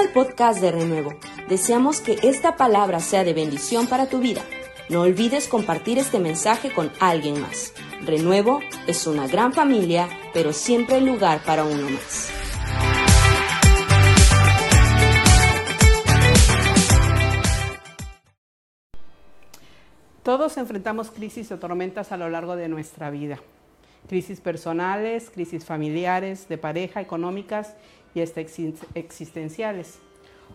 [0.00, 1.12] al podcast de Renuevo.
[1.48, 4.42] Deseamos que esta palabra sea de bendición para tu vida.
[4.88, 7.74] No olvides compartir este mensaje con alguien más.
[8.06, 12.32] Renuevo es una gran familia, pero siempre hay lugar para uno más.
[20.22, 23.38] Todos enfrentamos crisis o tormentas a lo largo de nuestra vida.
[24.08, 27.74] Crisis personales, crisis familiares, de pareja, económicas
[28.14, 28.40] y hasta
[28.94, 29.98] existenciales.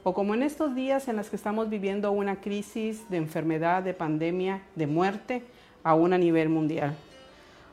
[0.03, 3.93] O como en estos días en los que estamos viviendo una crisis de enfermedad, de
[3.93, 5.43] pandemia, de muerte,
[5.83, 6.95] aún a nivel mundial.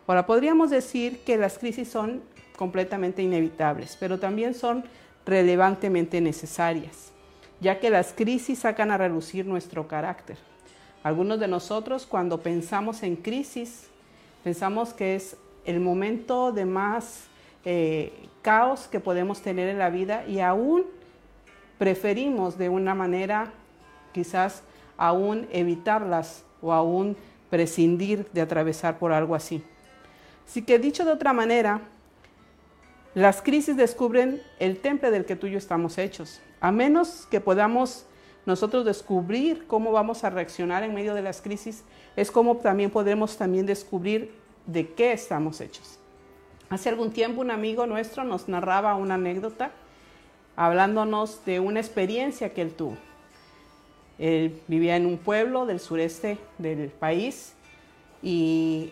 [0.07, 2.23] Ahora, podríamos decir que las crisis son
[2.57, 4.85] completamente inevitables, pero también son
[5.25, 7.13] relevantemente necesarias,
[7.61, 10.37] ya que las crisis sacan a relucir nuestro carácter.
[11.03, 13.89] Algunos de nosotros cuando pensamos en crisis,
[14.45, 17.25] pensamos que es el momento de más
[17.65, 20.85] eh, caos que podemos tener en la vida y aún
[21.79, 23.53] preferimos de una manera
[24.13, 24.63] quizás
[24.97, 27.17] aún evitarlas o aún
[27.51, 29.63] prescindir de atravesar por algo así.
[30.47, 31.81] Así que dicho de otra manera,
[33.15, 36.41] las crisis descubren el temple del que tú y yo estamos hechos.
[36.61, 38.07] A menos que podamos
[38.47, 41.85] nosotros descubrir cómo vamos a reaccionar en medio de las crisis,
[42.17, 44.33] es como también podremos también descubrir
[44.67, 45.99] de qué estamos hechos.
[46.73, 49.73] Hace algún tiempo un amigo nuestro nos narraba una anécdota
[50.57, 52.97] hablándonos de una experiencia que él tuvo.
[54.19, 57.53] Él vivía en un pueblo del sureste del país
[58.23, 58.91] y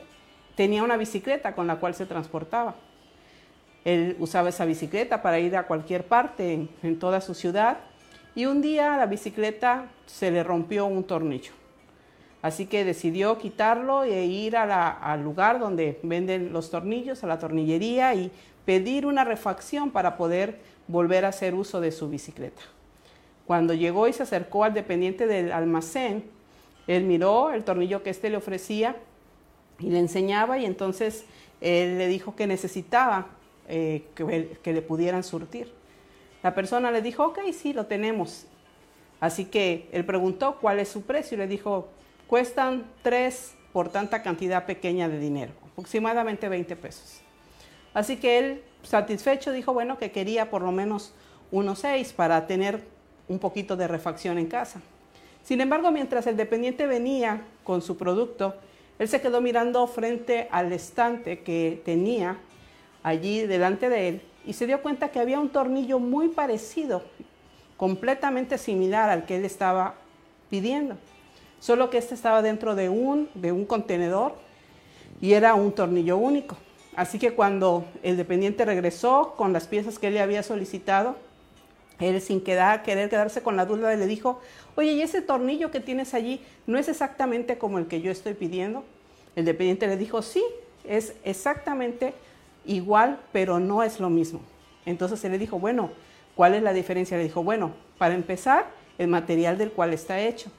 [0.56, 2.74] tenía una bicicleta con la cual se transportaba.
[3.86, 7.78] Él usaba esa bicicleta para ir a cualquier parte en, toda su ciudad
[8.34, 11.52] y un día la bicicleta se le rompió un tornillo.
[12.42, 18.14] Así que decidió quitarlo e ir al lugar donde venden los tornillos, a la tornillería,
[18.14, 18.30] y
[18.64, 22.62] pedir una refacción para poder volver a hacer uso de su bicicleta.
[23.46, 26.24] Cuando llegó y se acercó al dependiente del almacén,
[26.86, 28.96] él miró el tornillo que éste le ofrecía
[29.78, 31.24] y le enseñaba y entonces
[31.60, 33.26] él le dijo que necesitaba
[33.68, 35.72] eh, que, que le pudieran surtir.
[36.42, 38.46] La persona le dijo, ok, sí, lo tenemos.
[39.20, 41.88] Así que él preguntó cuál es su precio y le dijo,
[42.30, 47.22] cuestan tres por tanta cantidad pequeña de dinero, aproximadamente 20 pesos.
[47.92, 51.12] Así que él, satisfecho, dijo, bueno, que quería por lo menos
[51.50, 52.84] unos seis para tener
[53.26, 54.80] un poquito de refacción en casa.
[55.42, 58.54] Sin embargo, mientras el dependiente venía con su producto,
[59.00, 62.38] él se quedó mirando frente al estante que tenía
[63.02, 67.02] allí delante de él y se dio cuenta que había un tornillo muy parecido,
[67.76, 69.96] completamente similar al que él estaba
[70.48, 70.96] pidiendo
[71.60, 74.34] solo que este estaba dentro de un, de un contenedor
[75.20, 76.56] y era un tornillo único.
[76.96, 81.16] Así que cuando el dependiente regresó con las piezas que él le había solicitado,
[82.00, 84.40] él sin querer quedarse con la duda le dijo,
[84.74, 88.34] oye, ¿y ese tornillo que tienes allí no es exactamente como el que yo estoy
[88.34, 88.84] pidiendo?
[89.36, 90.42] El dependiente le dijo, sí,
[90.84, 92.14] es exactamente
[92.64, 94.40] igual, pero no es lo mismo.
[94.86, 95.90] Entonces él le dijo, bueno,
[96.34, 97.16] ¿cuál es la diferencia?
[97.16, 98.66] Le dijo, bueno, para empezar,
[98.98, 100.50] el material del cual está hecho.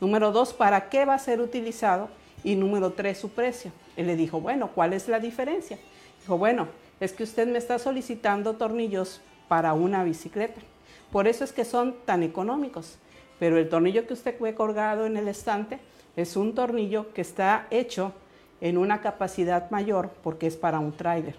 [0.00, 2.08] Número dos, ¿para qué va a ser utilizado?
[2.44, 3.72] Y número tres, su precio.
[3.96, 5.78] Él le dijo, bueno, ¿cuál es la diferencia?
[6.20, 6.68] Dijo, bueno,
[7.00, 10.60] es que usted me está solicitando tornillos para una bicicleta.
[11.10, 12.98] Por eso es que son tan económicos.
[13.38, 15.78] Pero el tornillo que usted ve colgado en el estante
[16.16, 18.12] es un tornillo que está hecho
[18.60, 21.34] en una capacidad mayor porque es para un tráiler.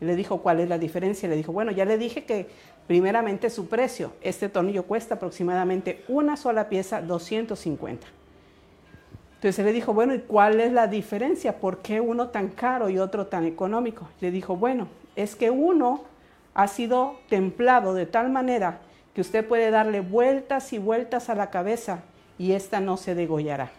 [0.00, 1.28] Le dijo, ¿cuál es la diferencia?
[1.28, 2.48] Le dijo, bueno, ya le dije que
[2.86, 4.12] primeramente su precio.
[4.20, 8.06] Este tornillo cuesta aproximadamente una sola pieza 250.
[9.36, 11.58] Entonces le dijo, bueno, ¿y cuál es la diferencia?
[11.58, 14.08] ¿Por qué uno tan caro y otro tan económico?
[14.20, 16.04] Le dijo, bueno, es que uno
[16.54, 18.80] ha sido templado de tal manera
[19.14, 22.00] que usted puede darle vueltas y vueltas a la cabeza
[22.38, 23.70] y esta no se degollará.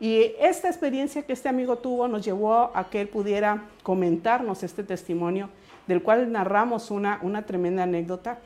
[0.00, 4.84] Y esta experiencia que este amigo tuvo nos llevó a que él pudiera comentarnos este
[4.84, 5.50] testimonio,
[5.88, 8.38] del cual narramos una, una tremenda anécdota,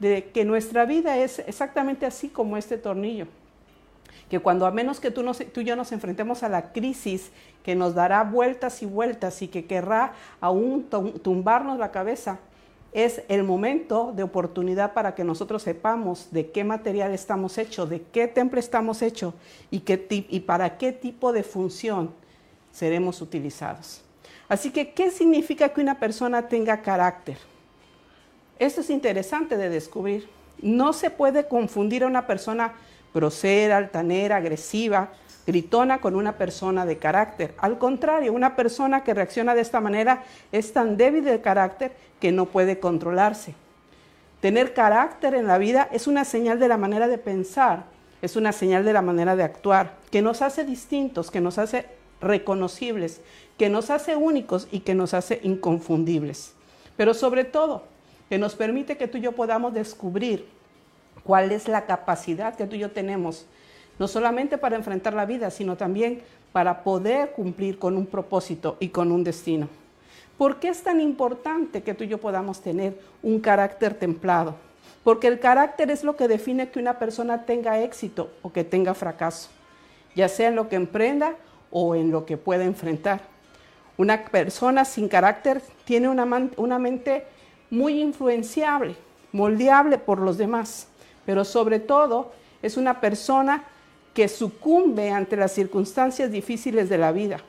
[0.00, 3.26] de que nuestra vida es exactamente así como este tornillo.
[4.28, 7.30] Que cuando a menos que tú, tú y yo nos enfrentemos a la crisis
[7.62, 10.88] que nos dará vueltas y vueltas y que querrá aún
[11.22, 12.38] tumbarnos la cabeza,
[12.92, 18.02] es el momento de oportunidad para que nosotros sepamos de qué material estamos hechos, de
[18.02, 19.34] qué temple estamos hechos
[19.70, 22.10] y, y para qué tipo de función
[22.72, 24.07] seremos utilizados.
[24.48, 27.36] Así que, ¿qué significa que una persona tenga carácter?
[28.58, 30.28] Esto es interesante de descubrir.
[30.60, 32.72] No se puede confundir a una persona
[33.14, 35.10] grosera, altanera, agresiva,
[35.46, 37.54] gritona con una persona de carácter.
[37.58, 42.32] Al contrario, una persona que reacciona de esta manera es tan débil de carácter que
[42.32, 43.54] no puede controlarse.
[44.40, 47.84] Tener carácter en la vida es una señal de la manera de pensar,
[48.22, 51.86] es una señal de la manera de actuar, que nos hace distintos, que nos hace
[52.20, 53.20] reconocibles,
[53.56, 56.52] que nos hace únicos y que nos hace inconfundibles.
[56.96, 57.84] Pero sobre todo,
[58.28, 60.46] que nos permite que tú y yo podamos descubrir
[61.24, 63.46] cuál es la capacidad que tú y yo tenemos,
[63.98, 66.22] no solamente para enfrentar la vida, sino también
[66.52, 69.68] para poder cumplir con un propósito y con un destino.
[70.36, 74.54] ¿Por qué es tan importante que tú y yo podamos tener un carácter templado?
[75.02, 78.94] Porque el carácter es lo que define que una persona tenga éxito o que tenga
[78.94, 79.48] fracaso,
[80.14, 81.34] ya sea en lo que emprenda
[81.70, 83.20] o en lo que pueda enfrentar.
[83.96, 86.24] Una persona sin carácter tiene una,
[86.56, 87.24] una mente
[87.70, 88.96] muy influenciable,
[89.32, 90.88] moldeable por los demás,
[91.26, 92.32] pero sobre todo
[92.62, 93.64] es una persona
[94.14, 97.40] que sucumbe ante las circunstancias difíciles de la vida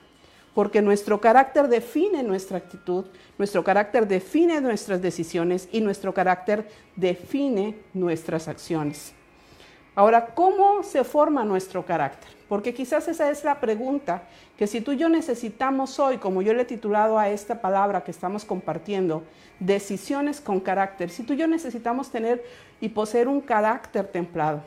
[0.60, 3.06] porque nuestro carácter define nuestra actitud,
[3.38, 6.68] nuestro carácter define nuestras decisiones y nuestro carácter
[6.98, 9.14] define nuestras acciones.
[10.00, 12.30] Ahora, ¿cómo se forma nuestro carácter?
[12.48, 14.24] Porque quizás esa es la pregunta
[14.58, 18.06] que si tú y yo necesitamos hoy, como yo le he titulado a esta palabra
[18.06, 19.24] que estamos compartiendo,
[19.60, 22.42] decisiones con carácter, si tú y yo necesitamos tener
[22.80, 24.62] y poseer un carácter templado,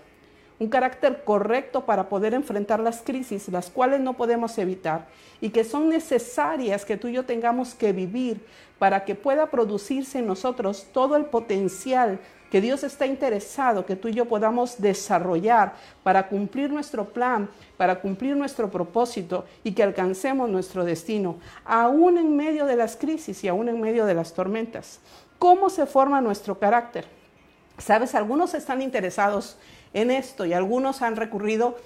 [0.59, 5.07] un carácter correcto para poder enfrentar las crisis, las cuales no podemos evitar
[5.41, 8.45] y que son necesarias que tú y yo tengamos que vivir
[8.79, 12.21] para que pueda producirse en nosotros todo el potencial
[12.53, 15.73] que Dios está interesado que tú y yo podamos desarrollar
[16.03, 22.37] para cumplir nuestro plan, para cumplir nuestro propósito y que alcancemos nuestro destino, aún en
[22.37, 25.01] medio de las crisis y aún en medio de las tormentas.
[25.39, 27.07] ¿Cómo se forma nuestro carácter?
[27.79, 29.57] Sabes, algunos están interesados
[29.95, 31.79] en esto y algunos han recurrido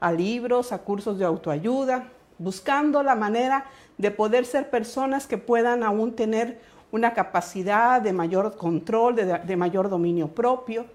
[0.00, 3.66] a libros, a cursos de autoayuda, buscando la manera
[3.98, 9.88] de poder ser personas que puedan aún tener una capacidad de mayor control, de, mayor
[9.88, 10.86] dominio propio,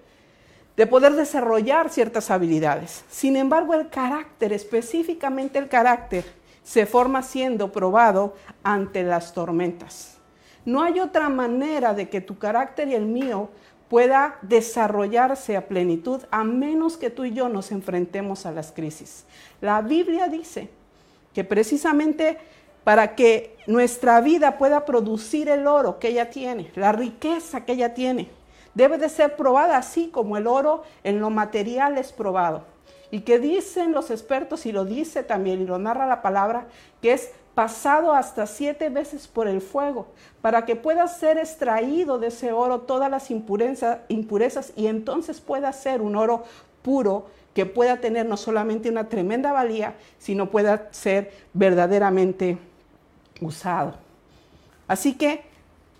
[0.78, 3.04] de poder desarrollar ciertas habilidades.
[3.10, 6.24] Sin embargo, el carácter, específicamente el carácter,
[6.64, 10.18] se forma siendo probado ante las tormentas.
[10.66, 13.50] No hay otra manera de que tu carácter y el mío
[13.90, 19.26] pueda desarrollarse a plenitud a menos que tú y yo nos enfrentemos a las crisis.
[19.62, 20.70] La Biblia dice
[21.34, 22.38] que precisamente
[22.90, 27.94] para que nuestra vida pueda producir el oro que ella tiene, la riqueza que ella
[27.94, 28.32] tiene,
[28.74, 32.64] debe de ser probada así como el oro en lo material es probado.
[33.12, 36.66] Y que dicen los expertos, y lo dice también, y lo narra la palabra,
[37.00, 40.08] que es pasado hasta siete veces por el fuego,
[40.42, 46.02] para que pueda ser extraído de ese oro todas las impurezas y entonces pueda ser
[46.02, 46.44] un oro
[46.82, 52.58] puro que pueda tener no solamente una tremenda valía, sino pueda ser verdaderamente
[53.42, 53.96] usado.
[54.88, 55.44] Así que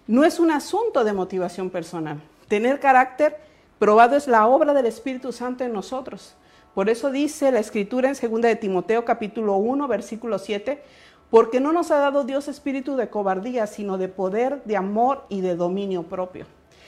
[0.08, 2.22] no es un asunto de motivación personal.
[2.48, 3.38] Tener carácter
[3.78, 6.36] probado es la obra del Espíritu Santo en nosotros.
[6.74, 10.82] Por eso dice la escritura en 2 de Timoteo capítulo 1 versículo 7,
[11.30, 15.42] porque no nos ha dado Dios espíritu de cobardía, sino de poder, de amor y
[15.42, 16.46] de dominio propio.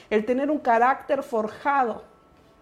[0.10, 2.04] El tener un carácter forjado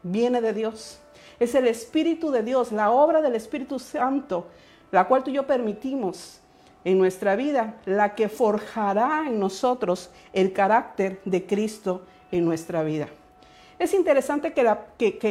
[0.03, 0.99] viene de Dios.
[1.39, 4.47] Es el Espíritu de Dios, la obra del Espíritu Santo,
[4.91, 6.41] la cual tú y yo permitimos
[6.83, 13.09] en nuestra vida, la que forjará en nosotros el carácter de Cristo en nuestra vida.
[13.79, 14.87] Es interesante que, la,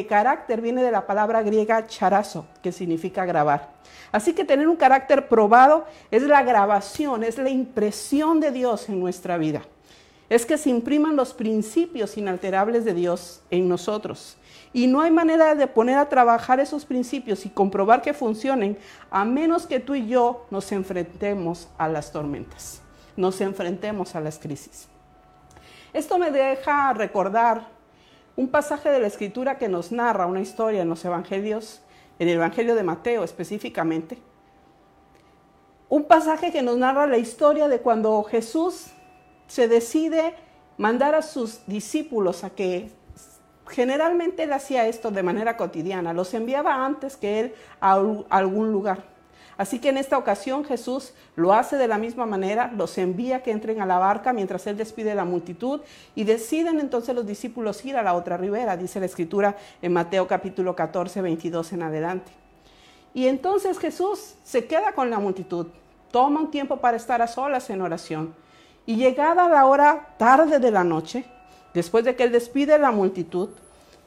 [0.09, 3.69] carácter viene de la palabra griega charazo, que significa grabar.
[4.11, 9.01] Así que tener un carácter probado es la grabación, es la impresión de Dios en
[9.01, 9.63] nuestra vida.
[10.31, 14.39] Es que se impriman los principios inalterables de Dios en nosotros.
[14.79, 18.79] Y no hay manera de poner a trabajar esos principios y comprobar que funcionen
[19.11, 22.81] a menos que tú y yo nos enfrentemos a las tormentas,
[23.17, 24.87] nos enfrentemos a las crisis.
[25.93, 27.67] Esto me deja recordar
[28.37, 31.83] un pasaje de la escritura que nos narra una historia en los evangelios,
[32.21, 34.17] en el Evangelio de Mateo específicamente.
[35.89, 38.93] Un pasaje que nos narra la historia de cuando Jesús
[39.49, 40.37] se decide
[40.77, 42.97] mandar a sus discípulos a que
[43.69, 49.05] generalmente él hacía esto de manera cotidiana, los enviaba antes que él a algún lugar.
[49.59, 53.51] Así que en esta ocasión Jesús lo hace de la misma manera, los envía que
[53.51, 55.81] entren a la barca mientras él despide a la multitud
[56.15, 60.29] y deciden entonces los discípulos ir a la otra ribera, dice la escritura en Mateo
[60.29, 62.31] capítulo 14, 22 en adelante.
[63.15, 65.67] Y entonces Jesús se queda con la multitud,
[66.13, 68.37] toma un tiempo para estar a solas en oración.
[68.87, 71.25] Y llegada la hora tarde de la noche,
[71.75, 73.51] después de que él despide a la multitud,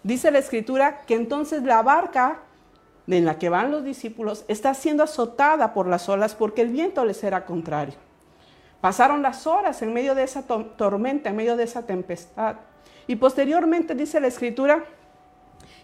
[0.04, 2.40] dice la escritura que entonces la barca
[3.08, 7.04] en la que van los discípulos está siendo azotada por las olas porque el viento
[7.06, 7.96] les era contrario.
[8.80, 12.56] Pasaron las horas en medio de esa tormenta, en medio de esa tempestad.
[13.08, 14.84] Y posteriormente dice la escritura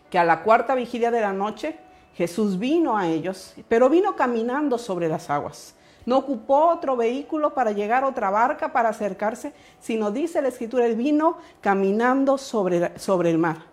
[0.09, 1.77] que a la cuarta vigilia de la noche
[2.15, 5.75] Jesús vino a ellos, pero vino caminando sobre las aguas.
[6.07, 10.85] No ocupó otro vehículo para llegar a otra barca para acercarse, sino dice la escritura,
[10.85, 13.65] él vino caminando sobre, sobre el mar.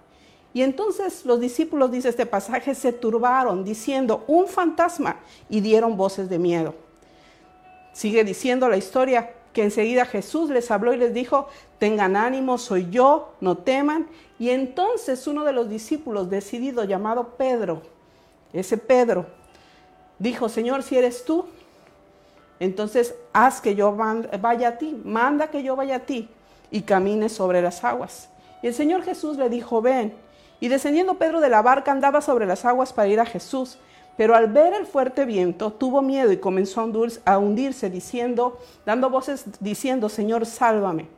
[0.52, 6.28] Y entonces los discípulos, dice este pasaje, se turbaron diciendo, un fantasma, y dieron voces
[6.28, 6.74] de miedo.
[7.92, 11.46] Sigue diciendo la historia que enseguida Jesús les habló y les dijo,
[11.78, 14.08] tengan ánimo, soy yo, no teman.
[14.40, 17.82] Y entonces uno de los discípulos decidido, llamado Pedro,
[18.52, 19.26] ese Pedro,
[20.18, 21.46] dijo, Señor, si eres tú,
[22.60, 26.28] entonces haz que yo vaya a ti, manda que yo vaya a ti
[26.70, 28.28] y camine sobre las aguas.
[28.62, 30.14] Y el Señor Jesús le dijo, ven.
[30.60, 33.78] Y descendiendo Pedro de la barca andaba sobre las aguas para ir a Jesús.
[34.16, 36.88] Pero al ver el fuerte viento, tuvo miedo y comenzó
[37.24, 41.08] a hundirse, diciendo, dando voces, diciendo, Señor, sálvame.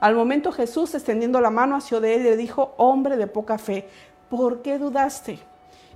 [0.00, 3.88] Al momento Jesús, extendiendo la mano hacia de él, le dijo, hombre de poca fe,
[4.30, 5.38] ¿por qué dudaste?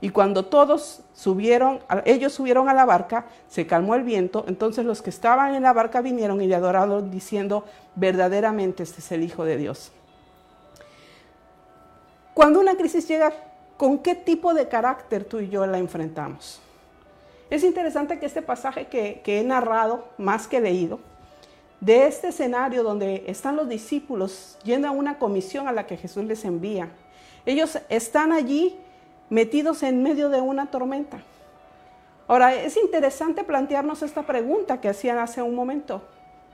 [0.01, 5.03] Y cuando todos subieron, ellos subieron a la barca, se calmó el viento, entonces los
[5.03, 7.65] que estaban en la barca vinieron y le adoraron diciendo,
[7.97, 9.93] verdaderamente este es el Hijo de Dios.
[12.33, 13.35] Cuando una crisis llega,
[13.77, 16.61] ¿con qué tipo de carácter tú y yo la enfrentamos?
[17.51, 21.01] Es interesante que este pasaje que, he narrado, más que leído,
[21.81, 26.25] de este escenario donde están los discípulos yendo a una comisión a la que Jesús
[26.25, 26.89] les envía,
[27.45, 28.79] ellos están allí
[29.31, 31.23] metidos en medio de una tormenta.
[32.29, 36.03] Ahora, es interesante plantearnos esta pregunta que hacían hace un momento.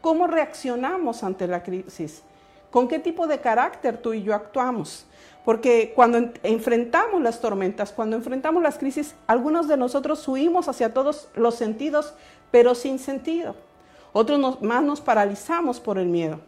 [0.01, 2.23] ¿Cómo reaccionamos ante la crisis?
[2.71, 5.07] ¿Con qué tipo de carácter tú y yo actuamos?
[5.45, 11.29] Porque cuando enfrentamos las tormentas, cuando enfrentamos las crisis, algunos de nosotros huimos hacia todos
[11.35, 12.15] los sentidos,
[12.51, 13.55] pero sin sentido.
[14.13, 16.41] Otros más nos paralizamos por el miedo.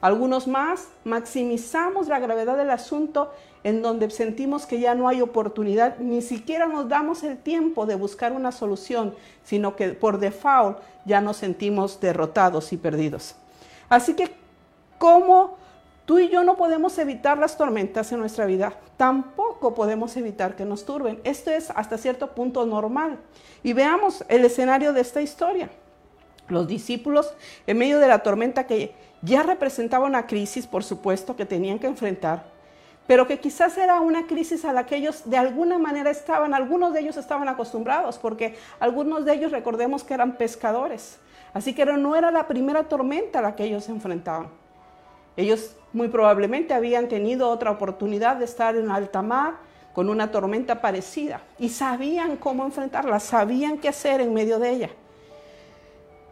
[0.00, 3.30] Algunos más maximizamos la gravedad del asunto
[3.64, 7.94] en donde sentimos que ya no hay oportunidad, ni siquiera nos damos el tiempo de
[7.94, 9.14] buscar una solución,
[9.44, 13.34] sino que por default ya nos sentimos derrotados y perdidos.
[13.90, 14.30] Así que,
[14.96, 15.56] ¿cómo
[16.06, 18.72] tú y yo no podemos evitar las tormentas en nuestra vida?
[18.96, 21.20] Tampoco podemos evitar que nos turben.
[21.24, 23.18] Esto es hasta cierto punto normal.
[23.62, 25.70] Y veamos el escenario de esta historia.
[26.48, 27.32] Los discípulos,
[27.66, 31.86] en medio de la tormenta que ya representaba una crisis, por supuesto, que tenían que
[31.86, 32.44] enfrentar,
[33.06, 36.92] pero que quizás era una crisis a la que ellos de alguna manera estaban, algunos
[36.92, 41.18] de ellos estaban acostumbrados, porque algunos de ellos recordemos que eran pescadores,
[41.52, 44.48] así que no era la primera tormenta a la que ellos se enfrentaban.
[45.36, 49.54] Ellos muy probablemente habían tenido otra oportunidad de estar en alta mar
[49.92, 54.90] con una tormenta parecida y sabían cómo enfrentarla, sabían qué hacer en medio de ella.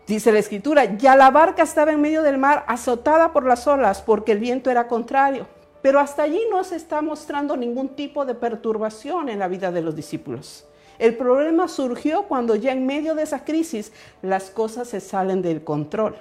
[0.09, 4.00] Dice la escritura, ya la barca estaba en medio del mar azotada por las olas
[4.00, 5.47] porque el viento era contrario.
[5.83, 9.83] Pero hasta allí no se está mostrando ningún tipo de perturbación en la vida de
[9.83, 10.65] los discípulos.
[10.99, 15.62] El problema surgió cuando ya en medio de esa crisis las cosas se salen del
[15.62, 16.17] control.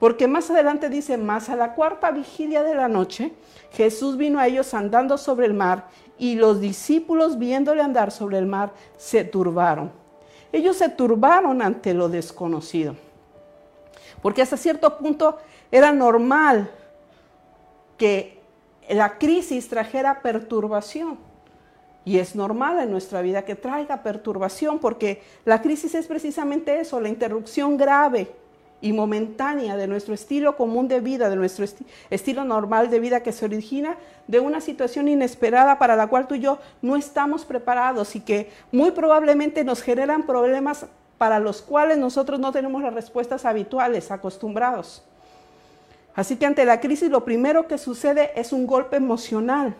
[0.00, 3.32] Porque más adelante dice, más a la cuarta vigilia de la noche,
[3.70, 5.86] Jesús vino a ellos andando sobre el mar
[6.18, 9.92] y los discípulos viéndole andar sobre el mar se turbaron.
[10.50, 12.96] Ellos se turbaron ante lo desconocido
[14.22, 15.38] porque hasta cierto punto
[15.70, 16.70] era normal
[17.98, 18.40] que
[18.88, 21.18] la crisis trajera perturbación.
[22.04, 27.00] Y es normal en nuestra vida que traiga perturbación, porque la crisis es precisamente eso,
[27.00, 28.32] la interrupción grave
[28.80, 31.64] y momentánea de nuestro estilo común de vida, de nuestro
[32.10, 36.34] estilo normal de vida que se origina de una situación inesperada para la cual tú
[36.34, 40.86] y yo no estamos preparados y que muy probablemente nos generan problemas
[41.22, 45.04] para los cuales nosotros no tenemos las respuestas habituales, acostumbrados.
[46.16, 49.76] Así que ante la crisis lo primero que sucede es un golpe emocional.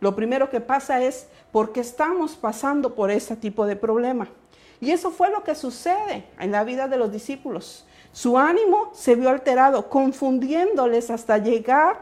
[0.00, 4.26] Lo primero que pasa es porque estamos pasando por este tipo de problema.
[4.80, 7.84] Y eso fue lo que sucede en la vida de los discípulos.
[8.14, 11.98] Su ánimo se vio alterado, confundiéndoles hasta llegar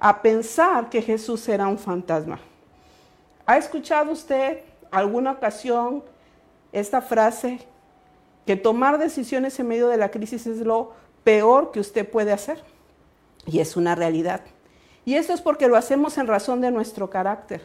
[0.00, 2.40] a pensar que Jesús era un fantasma.
[3.44, 6.02] ¿Ha escuchado usted alguna ocasión
[6.72, 7.75] esta frase
[8.46, 10.92] que tomar decisiones en medio de la crisis es lo
[11.24, 12.62] peor que usted puede hacer.
[13.44, 14.40] Y es una realidad.
[15.04, 17.62] Y eso es porque lo hacemos en razón de nuestro carácter.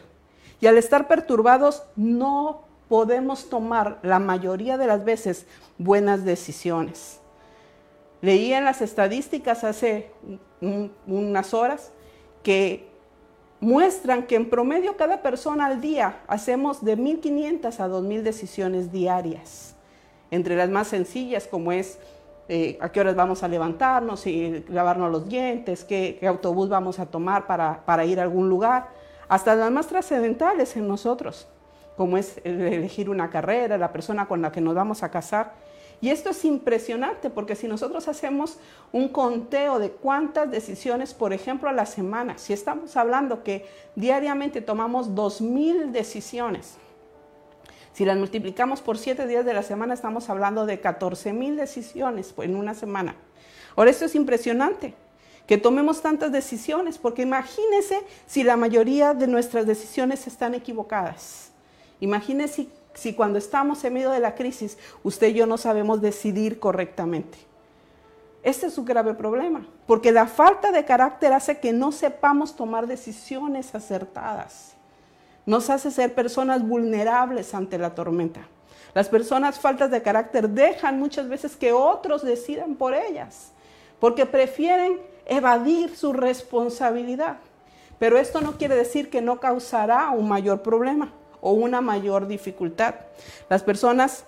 [0.60, 5.46] Y al estar perturbados no podemos tomar la mayoría de las veces
[5.78, 7.20] buenas decisiones.
[8.20, 10.12] Leí en las estadísticas hace
[11.06, 11.92] unas horas
[12.42, 12.88] que
[13.60, 19.76] muestran que en promedio cada persona al día hacemos de 1.500 a 2.000 decisiones diarias
[20.32, 21.98] entre las más sencillas como es
[22.48, 27.06] eh, a qué horas vamos a levantarnos y lavarnos los dientes, qué, autobús vamos a
[27.06, 28.88] tomar para, para, ir a algún lugar,
[29.28, 31.46] hasta las más trascendentales en nosotros,
[31.96, 35.52] como es elegir una carrera, la persona con la que nos vamos a casar.
[36.00, 38.58] Y esto es impresionante porque si nosotros hacemos
[38.90, 44.62] un conteo de cuántas decisiones, por ejemplo, a la semana, si estamos hablando que diariamente
[44.62, 46.76] tomamos 2.000 decisiones,
[47.92, 52.56] si las multiplicamos por 7 días de la semana, estamos hablando de 14.000 decisiones en
[52.56, 53.16] una semana.
[53.76, 54.94] Ahora, esto es impresionante,
[55.46, 61.50] que tomemos tantas decisiones, porque imagínese si la mayoría de nuestras decisiones están equivocadas.
[62.00, 66.58] Imagínese si cuando estamos en medio de la crisis, usted y yo no sabemos decidir
[66.58, 67.38] correctamente.
[68.42, 72.86] Este es un grave problema, porque la falta de carácter hace que no sepamos tomar
[72.86, 74.71] decisiones acertadas.
[75.44, 78.46] Nos hace ser personas vulnerables ante la tormenta.
[78.94, 83.52] Las personas faltas de carácter dejan muchas veces que otros decidan por ellas,
[83.98, 87.38] porque prefieren evadir su responsabilidad.
[87.98, 92.94] Pero esto no quiere decir que no causará un mayor problema o una mayor dificultad.
[93.48, 94.24] Las personas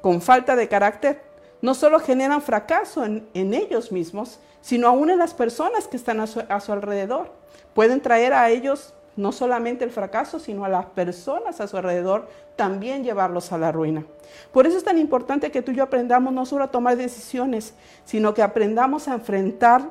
[0.00, 1.22] con falta de carácter
[1.62, 6.26] no solo generan fracaso en, ellos mismos, sino aún en las personas que están a
[6.26, 7.30] su, a su alrededor.
[7.74, 12.28] Pueden traer a ellos no solamente el fracaso, sino a las personas a su alrededor,
[12.56, 14.04] también llevarlos a la ruina.
[14.52, 17.74] Por eso es tan importante que tú y yo aprendamos no solo a tomar decisiones,
[18.04, 19.82] sino que aprendamos a enfrentar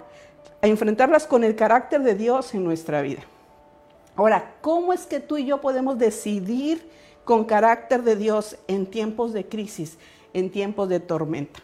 [0.61, 3.21] a enfrentarlas con el carácter de Dios en nuestra vida.
[4.15, 6.89] Ahora, ¿cómo es que tú y yo podemos decidir
[7.23, 9.97] con carácter de Dios en tiempos de crisis,
[10.33, 11.61] en tiempos de tormenta?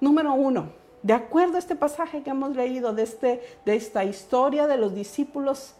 [0.00, 0.68] Número uno,
[1.02, 4.94] de acuerdo a este pasaje que hemos leído de, este, de esta historia de los
[4.94, 5.74] discípulos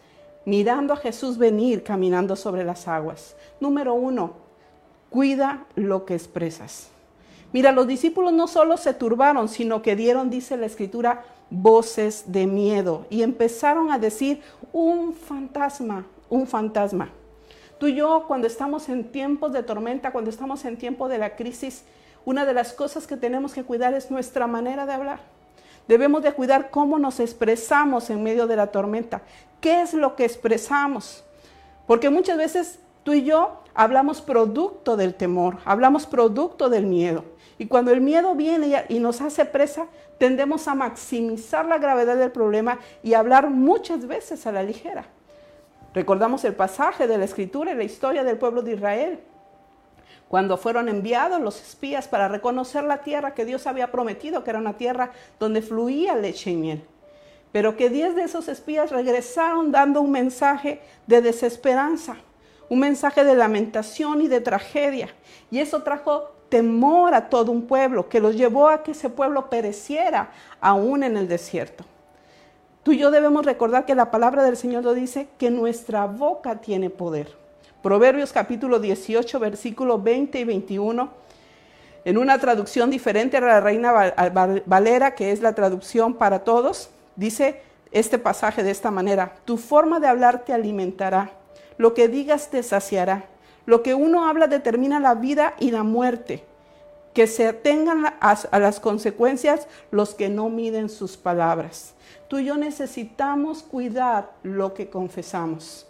[0.44, 3.36] mirando a Jesús venir caminando sobre las aguas.
[3.60, 4.34] Número uno,
[5.10, 6.88] cuida lo que expresas.
[7.52, 12.46] Mira, los discípulos no solo se turbaron, sino que dieron, dice la escritura, voces de
[12.46, 17.10] miedo y empezaron a decir, un fantasma, un fantasma.
[17.78, 21.36] Tú y yo, cuando estamos en tiempos de tormenta, cuando estamos en tiempo de la
[21.36, 21.84] crisis,
[22.24, 25.20] una de las cosas que tenemos que cuidar es nuestra manera de hablar.
[25.88, 29.22] Debemos de cuidar cómo nos expresamos en medio de la tormenta.
[29.60, 31.24] ¿Qué es lo que expresamos?
[31.86, 37.24] Porque muchas veces tú y yo hablamos producto del temor, hablamos producto del miedo.
[37.58, 39.86] Y cuando el miedo viene y nos hace presa,
[40.18, 45.04] tendemos a maximizar la gravedad del problema y hablar muchas veces a la ligera.
[45.92, 49.20] Recordamos el pasaje de la escritura y la historia del pueblo de Israel,
[50.28, 54.58] cuando fueron enviados los espías para reconocer la tierra que Dios había prometido, que era
[54.58, 56.84] una tierra donde fluía leche y miel.
[57.52, 62.16] Pero que diez de esos espías regresaron dando un mensaje de desesperanza,
[62.68, 65.08] un mensaje de lamentación y de tragedia.
[65.50, 69.50] Y eso trajo temor a todo un pueblo, que los llevó a que ese pueblo
[69.50, 71.84] pereciera aún en el desierto.
[72.82, 76.60] Tú y yo debemos recordar que la palabra del Señor lo dice, que nuestra boca
[76.60, 77.43] tiene poder.
[77.84, 81.08] Proverbios capítulo 18, versículos 20 y 21,
[82.04, 84.14] en una traducción diferente a la Reina
[84.66, 87.60] Valera, que es la traducción para todos, dice
[87.92, 91.30] este pasaje de esta manera, tu forma de hablar te alimentará,
[91.78, 93.28] lo que digas te saciará
[93.66, 96.44] lo que uno habla determina la vida y la muerte.
[97.12, 101.94] Que se atengan a, las consecuencias los que no miden sus palabras.
[102.26, 105.86] Tú y yo necesitamos cuidar lo que confesamos.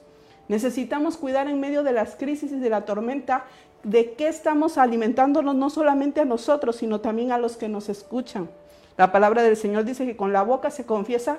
[0.48, 3.44] Necesitamos cuidar en medio de las crisis y de la tormenta
[3.82, 8.48] de qué estamos alimentándonos no solamente a nosotros, sino también a los que nos escuchan.
[8.96, 11.38] La palabra del Señor dice que con la boca se confiesa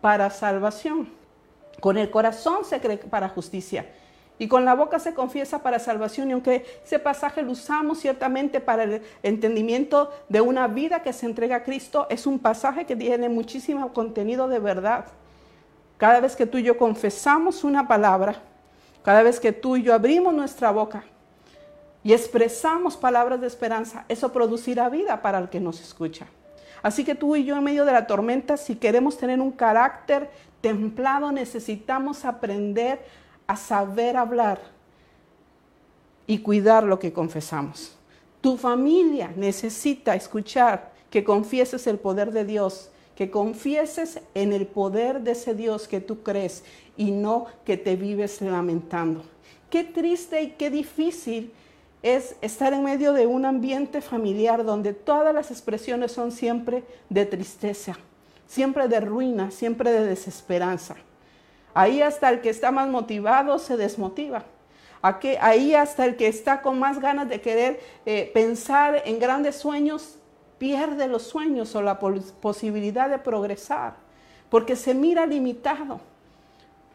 [0.00, 1.08] para salvación,
[1.80, 3.86] con el corazón se cree para justicia
[4.38, 6.30] y con la boca se confiesa para salvación.
[6.30, 11.26] Y aunque ese pasaje lo usamos ciertamente para el entendimiento de una vida que se
[11.26, 15.06] entrega a Cristo, es un pasaje que tiene muchísimo contenido de verdad.
[15.98, 18.36] Cada vez que tú y yo confesamos una palabra,
[19.02, 21.04] cada vez que tú y yo abrimos nuestra boca
[22.02, 26.26] y expresamos palabras de esperanza, eso producirá vida para el que nos escucha.
[26.82, 30.30] Así que tú y yo en medio de la tormenta, si queremos tener un carácter
[30.60, 33.04] templado, necesitamos aprender
[33.48, 34.60] a saber hablar
[36.26, 37.96] y cuidar lo que confesamos.
[38.40, 45.22] Tu familia necesita escuchar que confieses el poder de Dios, que confieses en el poder
[45.22, 46.62] de ese Dios que tú crees
[46.96, 49.24] y no que te vives lamentando.
[49.70, 51.52] Qué triste y qué difícil
[52.04, 57.26] es estar en medio de un ambiente familiar donde todas las expresiones son siempre de
[57.26, 57.98] tristeza,
[58.46, 60.94] siempre de ruina, siempre de desesperanza.
[61.74, 64.44] Ahí hasta el que está más motivado se desmotiva.
[65.02, 70.18] ahí hasta el que está con más ganas de querer eh, pensar en grandes sueños
[70.58, 73.94] pierde los sueños o la posibilidad de progresar,
[74.50, 76.00] porque se mira limitado.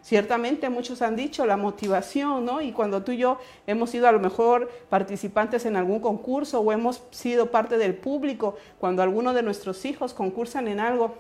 [0.02, 2.60] Ciertamente muchos han dicho la motivación, ¿no?
[2.60, 6.74] Y cuando tú y yo hemos sido a lo mejor participantes en algún concurso o
[6.74, 11.16] hemos sido parte del público, cuando alguno de nuestros hijos concursan en algo,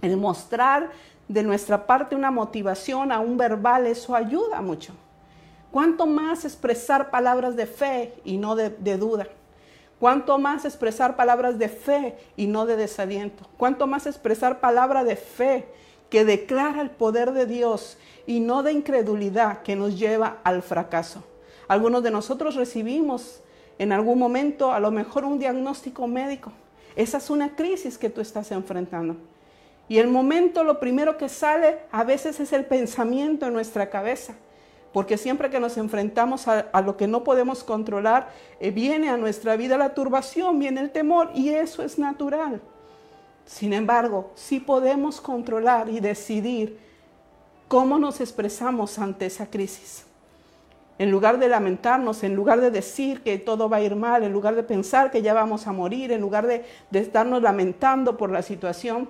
[0.00, 0.90] el mostrar
[1.28, 4.94] de nuestra parte una motivación a un verbal, eso ayuda mucho.
[5.70, 9.26] ¿Cuánto más expresar palabras de fe y no de, de duda?
[10.00, 13.46] ¿Cuánto más expresar palabras de fe y no de desaliento?
[13.56, 15.66] ¿Cuánto más expresar palabra de fe
[16.14, 21.24] que declara el poder de Dios y no de incredulidad que nos lleva al fracaso.
[21.66, 23.40] Algunos de nosotros recibimos
[23.78, 26.52] en algún momento a lo mejor un diagnóstico médico.
[26.94, 29.16] Esa es una crisis que tú estás enfrentando.
[29.88, 34.34] Y el momento, lo primero que sale a veces es el pensamiento en nuestra cabeza.
[34.94, 38.28] Porque siempre que nos enfrentamos a, lo que no podemos controlar,
[38.60, 42.60] eh, viene a nuestra vida la turbación, viene el temor y eso es natural.
[43.44, 46.78] Sin embargo, sí podemos controlar y decidir
[47.66, 50.04] cómo nos expresamos ante esa crisis.
[50.96, 54.32] En lugar de lamentarnos, en lugar de decir que todo va a ir mal, en
[54.32, 58.42] lugar de pensar que ya vamos a morir, en lugar de, estarnos lamentando por la
[58.42, 59.08] situación,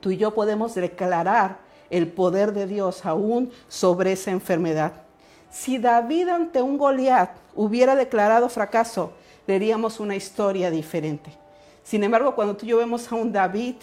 [0.00, 5.03] tú y yo podemos declarar el poder de Dios aún sobre esa enfermedad.
[5.54, 9.12] Si David ante un Goliat hubiera declarado fracaso,
[9.46, 11.30] leeríamos una historia diferente.
[11.84, 13.76] Sin embargo, cuando tú y yo vemos a un David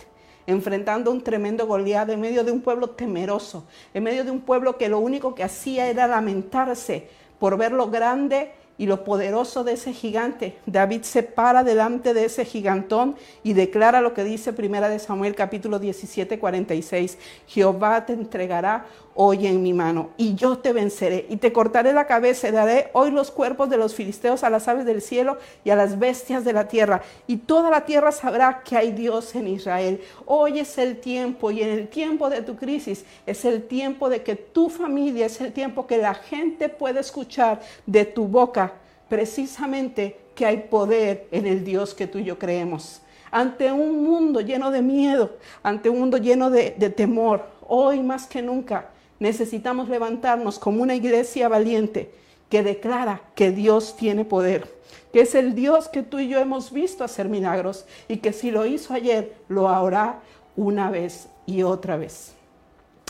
[0.46, 4.78] enfrentando un tremendo Goliat en medio de un pueblo temeroso, en medio de un pueblo
[4.78, 7.08] que lo único que hacía era lamentarse
[7.40, 10.58] por ver lo grande y lo poderoso de ese gigante.
[10.66, 15.36] David se para delante de ese gigantón y declara lo que dice Primera de Samuel
[15.36, 17.18] capítulo 17, 46.
[17.46, 22.08] Jehová te entregará hoy en mi mano y yo te venceré y te cortaré la
[22.08, 25.70] cabeza y daré hoy los cuerpos de los filisteos a las aves del cielo y
[25.70, 29.48] a las bestias de la tierra y toda la tierra sabrá que hay Dios en
[29.48, 30.02] Israel.
[30.26, 34.24] Hoy es el tiempo y en el tiempo de tu crisis es el tiempo de
[34.24, 38.74] que tu familia, es el tiempo que la gente puede escuchar de tu boca
[39.10, 43.02] precisamente que hay poder en el Dios que tú y yo creemos.
[43.30, 48.26] Ante un mundo lleno de miedo, ante un mundo lleno de, de temor, hoy más
[48.26, 48.91] que nunca
[49.22, 52.12] necesitamos levantarnos como una iglesia valiente
[52.50, 54.68] que declara que Dios tiene poder,
[55.14, 58.50] que es el Dios que tú y yo hemos visto hacer milagros y que si
[58.50, 60.22] lo hizo ayer, lo hará
[60.58, 62.34] una vez y otra vez.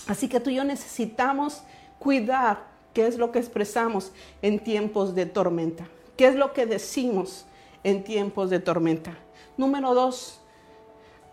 [0.06, 1.63] Así que tú y yo necesitamos
[1.97, 7.45] cuidar qué es lo que expresamos en tiempos de tormenta, qué es lo que decimos
[7.86, 9.17] en tiempos de tormenta.
[9.56, 10.41] Número dos,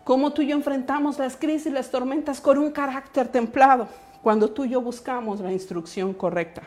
[0.05, 3.89] cómo tú y yo enfrentamos las crisis y las tormentas con un carácter templado
[4.21, 6.63] cuando tú y yo buscamos la instrucción correcta.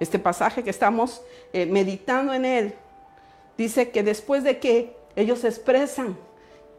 [0.00, 2.74] Este pasaje que estamos eh, meditando en él
[3.56, 6.16] dice que después de que ellos expresan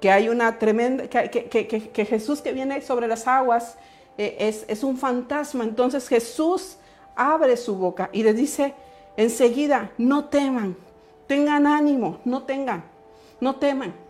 [0.01, 3.77] que hay una tremenda, que, Jesús que viene sobre las aguas
[4.17, 6.77] eh, es, es un fantasma, entonces Jesús
[7.15, 8.73] abre su boca y le dice
[9.15, 10.75] enseguida, no teman,
[11.27, 12.83] tengan ánimo, no tengan,
[13.39, 14.02] no teman.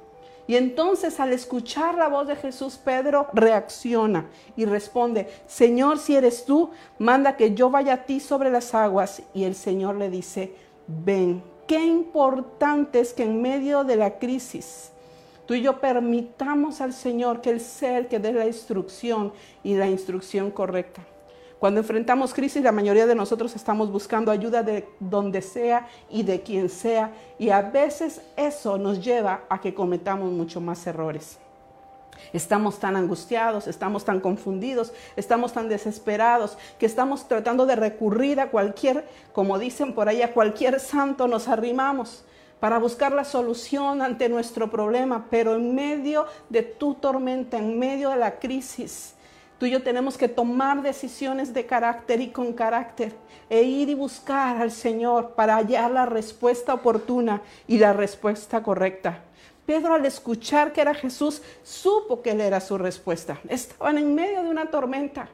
[0.45, 6.45] Y entonces al escuchar la voz de Jesús, Pedro reacciona y responde, Señor, si eres
[6.45, 9.23] tú, manda que yo vaya a ti sobre las aguas.
[9.33, 10.53] Y el Señor le dice,
[10.87, 14.91] ven, qué importante es que en medio de la crisis,
[15.45, 19.31] tú y yo permitamos al Señor que Él sea el que dé la instrucción
[19.63, 21.01] y la instrucción correcta.
[21.63, 26.41] Cuando enfrentamos crisis, la mayoría de nosotros estamos buscando ayuda de donde sea y de
[26.41, 27.13] quien sea.
[27.39, 31.37] Y a veces eso nos lleva a que cometamos mucho más errores.
[32.33, 38.51] Estamos tan angustiados, estamos tan confundidos, estamos tan desesperados que estamos tratando de recurrir a
[38.51, 42.25] cualquier, como dicen por ahí, a cualquier santo nos arrimamos
[42.59, 48.09] para buscar la solución ante nuestro problema, pero en medio de tu tormenta, en medio
[48.09, 49.15] de la crisis,
[49.59, 53.13] Tú y yo tenemos que tomar decisiones de carácter y con carácter
[53.49, 59.21] e ir y buscar al Señor para hallar la respuesta oportuna y la respuesta correcta.
[59.65, 63.39] Pedro al escuchar que era Jesús supo que él era su respuesta.
[63.47, 65.29] Estaban en medio de una tormenta,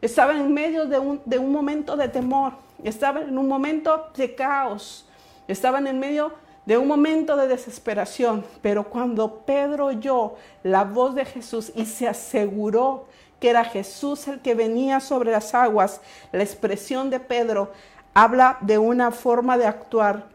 [0.00, 2.52] estaban en medio de un, de un momento de temor,
[2.84, 5.08] estaban en un momento de caos,
[5.48, 6.32] estaban en medio
[6.64, 8.44] de un momento de desesperación.
[8.62, 13.06] Pero cuando Pedro oyó la voz de Jesús y se aseguró
[13.40, 16.00] que era Jesús el que venía sobre las aguas,
[16.32, 17.72] la expresión de Pedro
[18.14, 20.26] habla de una forma de actuar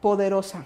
[0.00, 0.64] poderosa.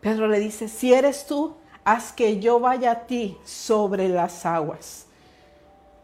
[0.00, 5.06] Pedro le dice, si eres tú, haz que yo vaya a ti sobre las aguas.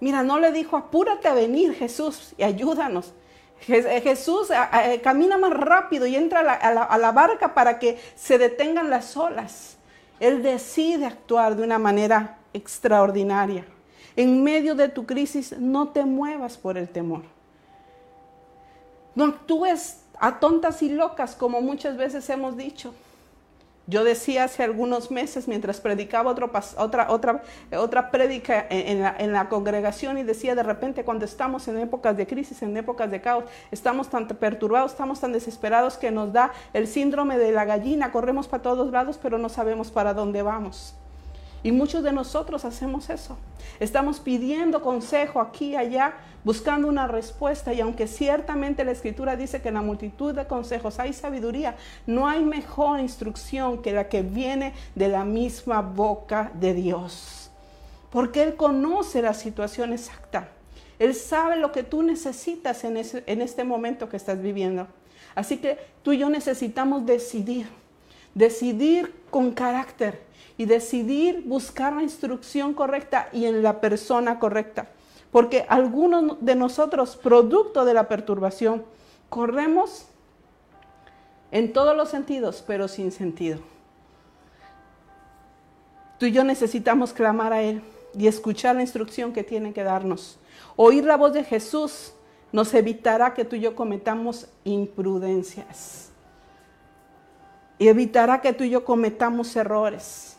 [0.01, 3.15] Mira, no le dijo, apúrate a venir Jesús y ayúdanos.
[3.61, 4.49] Jesús
[5.03, 9.79] camina más rápido y entra a la, barca para que se detengan las olas.
[10.21, 13.65] Él decide actuar de una manera extraordinaria.
[14.17, 17.23] En medio de tu crisis, no te muevas por el temor.
[19.15, 22.95] No actúes a tontas y locas como muchas veces hemos dicho.
[23.87, 27.43] Yo decía hace algunos meses, mientras predicaba otro, otra, otra,
[27.77, 32.17] otra prédica en, la, en, la, congregación, y decía de repente cuando estamos en épocas
[32.17, 36.53] de crisis, en épocas de caos, estamos tan perturbados, estamos tan desesperados que nos da
[36.73, 40.95] el síndrome de la gallina, corremos para todos lados, pero no sabemos para dónde vamos.
[41.65, 43.39] Y muchos de nosotros hacemos eso.
[43.81, 46.13] Estamos pidiendo consejo aquí y allá,
[46.45, 47.73] buscando una respuesta.
[47.73, 51.75] Y aunque ciertamente la escritura dice que en la multitud de consejos hay sabiduría,
[52.07, 57.51] no hay mejor instrucción que la que viene de la misma boca de Dios.
[58.11, 60.51] Porque Él conoce la situación exacta.
[60.99, 64.87] Él sabe lo que tú necesitas en, en este momento que estás viviendo.
[65.35, 67.67] Así que tú y yo necesitamos decidir.
[68.35, 74.89] Decidir con carácter y decidir buscar la instrucción correcta y en la persona correcta.
[75.31, 78.85] Porque algunos de nosotros, producto de la perturbación,
[79.29, 80.07] corremos
[81.51, 83.59] en todos los sentidos, pero sin sentido.
[86.19, 87.83] Tú y yo necesitamos clamar a Él
[88.17, 90.39] y escuchar la instrucción que tiene que darnos.
[90.77, 92.13] Oír la voz de Jesús
[92.53, 96.11] nos evitará que tú y yo cometamos imprudencias.
[97.79, 100.34] Y evitará que tú y yo cometamos errores.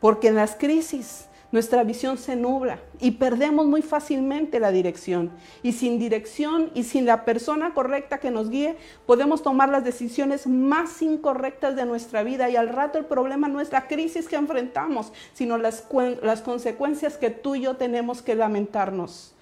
[0.00, 5.30] Porque en las crisis nuestra visión se nubla y perdemos muy fácilmente la dirección.
[5.62, 10.46] Y sin dirección y sin la persona correcta que nos guíe, podemos tomar las decisiones
[10.46, 12.48] más incorrectas de nuestra vida.
[12.48, 15.86] Y al rato el problema no es la crisis que enfrentamos, sino las,
[16.22, 19.34] las consecuencias que tú y yo tenemos que lamentarnos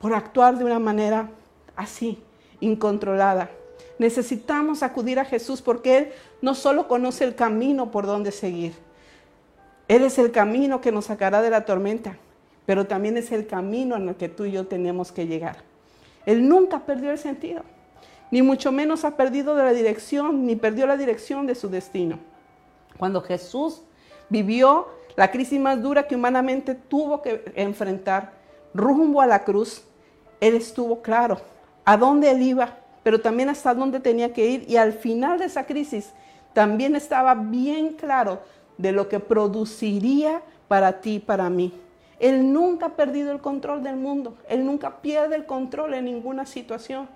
[0.00, 1.30] por actuar de una manera
[1.76, 2.18] así,
[2.60, 3.50] incontrolada.
[3.98, 6.08] Necesitamos acudir a Jesús porque Él
[6.40, 8.74] no solo conoce el camino por donde seguir,
[9.88, 12.16] él es el camino que nos sacará de la tormenta,
[12.66, 15.56] pero también es el camino en el que tú y yo tenemos que llegar.
[16.26, 17.62] Él nunca perdió el sentido,
[18.30, 22.18] ni mucho menos ha perdido la dirección, ni perdió la dirección de su destino.
[22.98, 23.82] Cuando Jesús
[24.28, 28.32] vivió la crisis más dura que humanamente tuvo que enfrentar
[28.74, 29.84] rumbo a la cruz,
[30.40, 31.40] Él estuvo claro
[31.86, 34.64] a dónde Él iba, pero también hasta dónde tenía que ir.
[34.68, 36.12] Y al final de esa crisis
[36.52, 38.42] también estaba bien claro
[38.78, 41.72] de lo que produciría para ti, para mí.
[42.18, 44.36] Él nunca ha perdido el control del mundo.
[44.48, 47.08] Él nunca pierde el control en ninguna situación.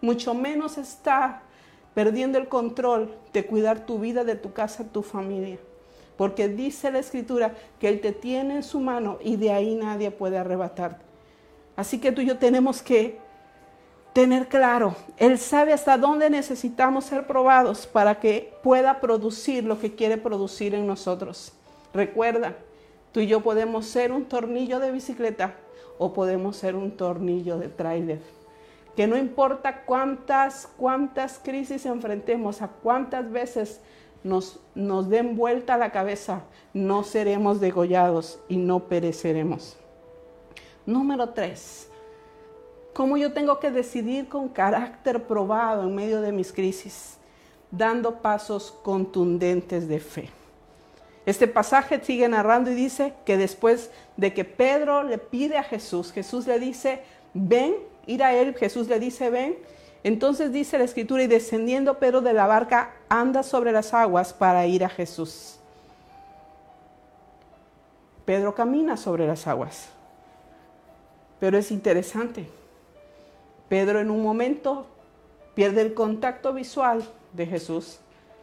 [0.00, 1.42] Mucho menos está
[1.94, 5.58] perdiendo el control de cuidar tu vida, de tu casa, tu familia.
[6.16, 10.10] Porque dice la escritura que Él te tiene en su mano y de ahí nadie
[10.10, 11.04] puede arrebatarte.
[11.76, 13.18] Así que tú y yo tenemos que
[14.12, 19.94] tener claro, Él sabe hasta dónde necesitamos ser probados para que pueda producir lo que
[19.94, 21.52] quiere producir en nosotros.
[21.94, 22.56] Recuerda,
[23.12, 25.54] tú y yo podemos ser un tornillo de bicicleta
[25.98, 28.20] o podemos ser un tornillo de tráiler.
[28.96, 33.80] Que no importa cuántas, cuántas crisis enfrentemos, a cuántas veces
[34.22, 36.42] nos, nos den vuelta la cabeza,
[36.74, 39.76] no seremos degollados y no pereceremos.
[40.86, 41.89] Número tres,
[42.94, 47.16] cómo yo tengo que decidir con carácter probado en medio de mis crisis,
[47.70, 50.30] dando pasos contundentes de fe.
[51.26, 56.12] Este pasaje sigue narrando y dice que después de que Pedro le pide a Jesús,
[56.12, 57.02] Jesús le dice,
[57.34, 57.74] ven,
[58.06, 59.56] ir a él, Jesús le dice, ven.
[60.02, 64.66] Entonces dice la escritura, y descendiendo Pedro de la barca, anda sobre las aguas para
[64.66, 65.58] ir a Jesús.
[68.24, 69.88] Pedro camina sobre las aguas.
[71.38, 72.48] Pero es interesante,
[73.70, 74.84] Pedro en un momento
[75.54, 78.00] pierde el contacto visual de Jesús,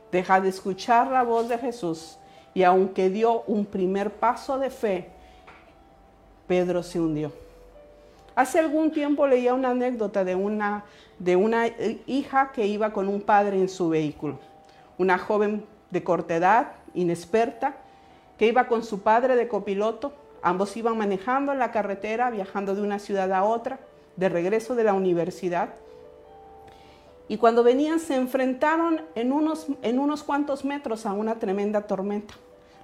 [0.10, 2.18] deja de escuchar la voz de Jesús
[2.54, 5.10] y aunque dio un primer paso de fe,
[6.48, 7.34] Pedro se hundió.
[8.36, 10.86] Hace algún tiempo leía una anécdota de una,
[11.20, 11.68] de una
[12.06, 14.40] hija que iba con un padre en su vehículo,
[14.98, 17.76] una joven de corta edad, inexperta,
[18.38, 20.14] que iba con su padre de copiloto.
[20.42, 23.78] Ambos iban manejando en la carretera, viajando de una ciudad a otra
[24.18, 25.70] de regreso de la universidad.
[27.30, 32.34] Y cuando venían se enfrentaron en unos, en unos cuantos metros a una tremenda tormenta.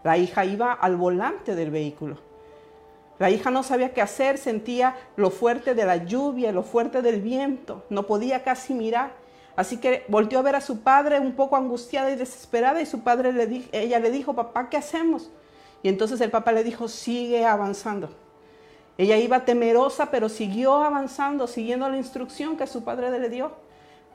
[0.04, 2.18] La hija iba al volante del vehículo.
[3.20, 7.22] La hija no sabía qué hacer, sentía lo fuerte de la lluvia, lo fuerte del
[7.22, 9.12] viento, no podía casi mirar.
[9.56, 13.02] Así que volteó a ver a su padre un poco angustiada y desesperada y su
[13.02, 15.30] padre le ella le dijo, papá, ¿qué hacemos?
[15.84, 18.10] Y entonces el papá le dijo, sigue avanzando.
[18.98, 23.52] Ella iba temerosa, pero siguió avanzando, siguiendo la instrucción que su padre le dio.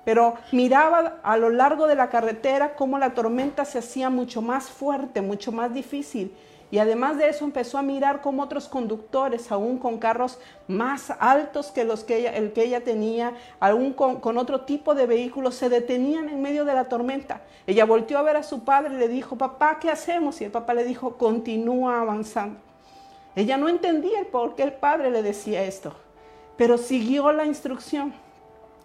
[0.05, 4.71] pero miraba a lo largo de la carretera cómo la tormenta se hacía mucho más
[4.71, 6.33] fuerte, mucho más difícil.
[6.71, 11.71] Y además de eso empezó a mirar cómo otros conductores, aún con carros más altos
[11.71, 15.71] que los que ella, el que ella tenía, aún con, otro tipo de vehículos, se
[15.71, 17.41] detenían en medio de la tormenta.
[17.67, 20.41] Ella volteó a ver a su padre y le dijo, papá, ¿qué hacemos?
[20.41, 22.68] Y el papá le dijo, continúa avanzando.
[23.37, 25.93] Ella no entendía por qué el padre le decía esto,
[26.57, 28.13] pero siguió la instrucción,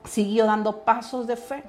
[0.06, 1.64] siguió dando pasos de fe.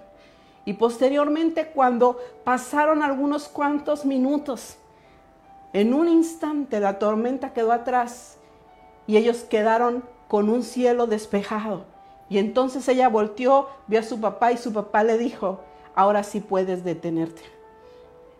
[0.67, 4.77] Y posteriormente, cuando pasaron algunos cuantos minutos,
[5.73, 8.39] en un instante la tormenta quedó atrás
[9.07, 11.85] y ellos quedaron con un cielo despejado.
[12.29, 15.61] Y entonces ella volteó, vio a su papá y su papá le dijo,
[15.95, 17.43] ahora sí puedes detenerte.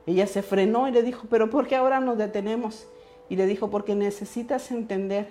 [0.07, 2.87] Ella se frenó y le dijo, pero ¿por qué ahora nos detenemos?
[3.29, 5.29] Y le dijo, porque necesitas entender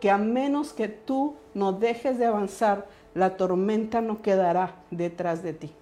[0.00, 5.52] que a menos que tú no dejes de avanzar, la tormenta no quedará detrás de
[5.52, 5.72] ti.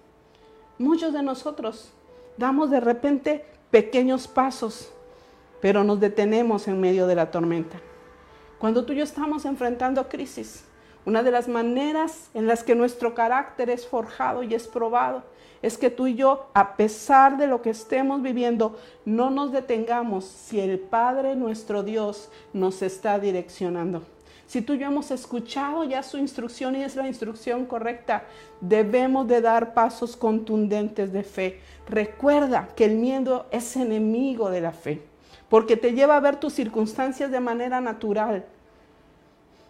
[0.77, 1.91] Muchos de nosotros
[2.37, 4.91] damos de repente pequeños pasos
[5.61, 7.79] pero nos detenemos en medio de la tormenta.
[8.59, 10.65] Cuando tú y yo estamos enfrentando crisis,
[11.05, 15.23] una de las maneras en las que nuestro carácter es forjado y es probado
[15.61, 20.25] es que tú y yo, a pesar de lo que estemos viviendo, no nos detengamos
[20.25, 24.03] si el Padre nuestro Dios nos está direccionando.
[24.47, 28.23] Si tú y yo hemos escuchado ya su instrucción y es la instrucción correcta,
[28.61, 31.59] debemos de dar pasos contundentes de fe.
[31.87, 35.03] Recuerda que el miedo es enemigo de la fe
[35.49, 38.45] porque te lleva a ver tus circunstancias de manera natural.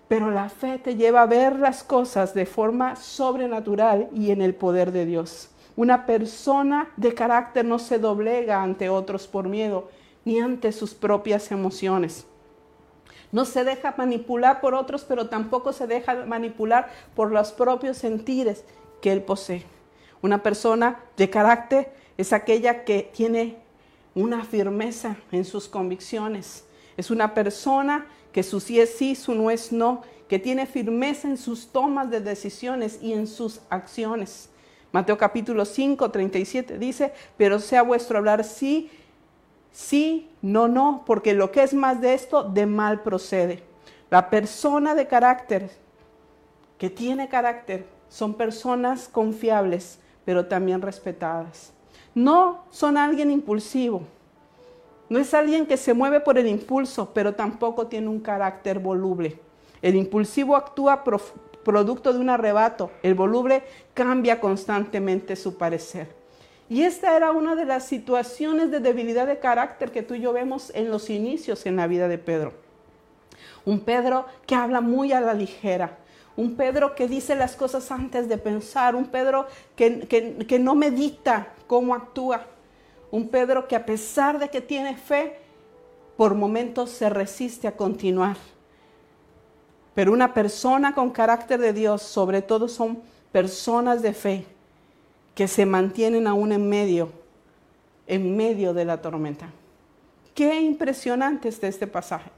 [0.08, 4.54] Pero la fe te lleva a ver las cosas de forma sobrenatural y en el
[4.54, 5.50] poder de Dios.
[5.80, 9.90] Una persona de carácter no se doblega ante otros por miedo,
[10.26, 12.26] ni ante sus propias emociones.
[13.32, 18.66] No se deja manipular por otros, pero tampoco se deja manipular por los propios sentires
[19.02, 19.64] que él posee.
[20.22, 23.56] Una persona de carácter es aquella que tiene
[24.16, 26.66] una firmeza en sus convicciones.
[26.98, 31.30] Es una persona que su sí es sí, su no es no, que tiene firmeza
[31.30, 34.50] en sus tomas de decisiones y en sus acciones.
[34.92, 38.90] Mateo capítulo 5, 37 dice, pero sea vuestro hablar sí,
[39.72, 43.64] sí, no, no, porque lo que es más de esto, de mal procede.
[44.10, 45.70] La persona de carácter,
[46.80, 51.72] que tiene carácter, son personas confiables, pero también respetadas.
[52.16, 54.02] No son alguien impulsivo.
[55.10, 59.40] No es alguien que se mueve por el impulso, pero tampoco tiene un carácter voluble.
[59.82, 61.04] El impulsivo actúa
[61.64, 62.92] producto de un arrebato.
[63.04, 66.08] El voluble cambia constantemente su parecer.
[66.70, 70.34] Y esta era una de las situaciones de debilidad de carácter que tú y yo
[70.34, 72.54] vemos en los inicios en la vida de Pedro.
[73.66, 75.98] Un Pedro que habla muy a la ligera,
[76.40, 80.08] un Pedro que dice las cosas antes de pensar, un Pedro que,
[80.48, 82.46] que, no medita cómo actúa,
[83.12, 85.38] un Pedro que a pesar de que tiene fe,
[86.16, 88.38] por momentos se resiste a continuar.
[90.00, 93.00] Pero una persona con carácter de Dios, sobre todo son
[93.34, 94.46] personas de fe
[95.36, 97.12] que se mantienen aún en medio,
[98.08, 99.50] en medio de la tormenta.
[100.34, 102.32] Qué impresionante es este pasaje.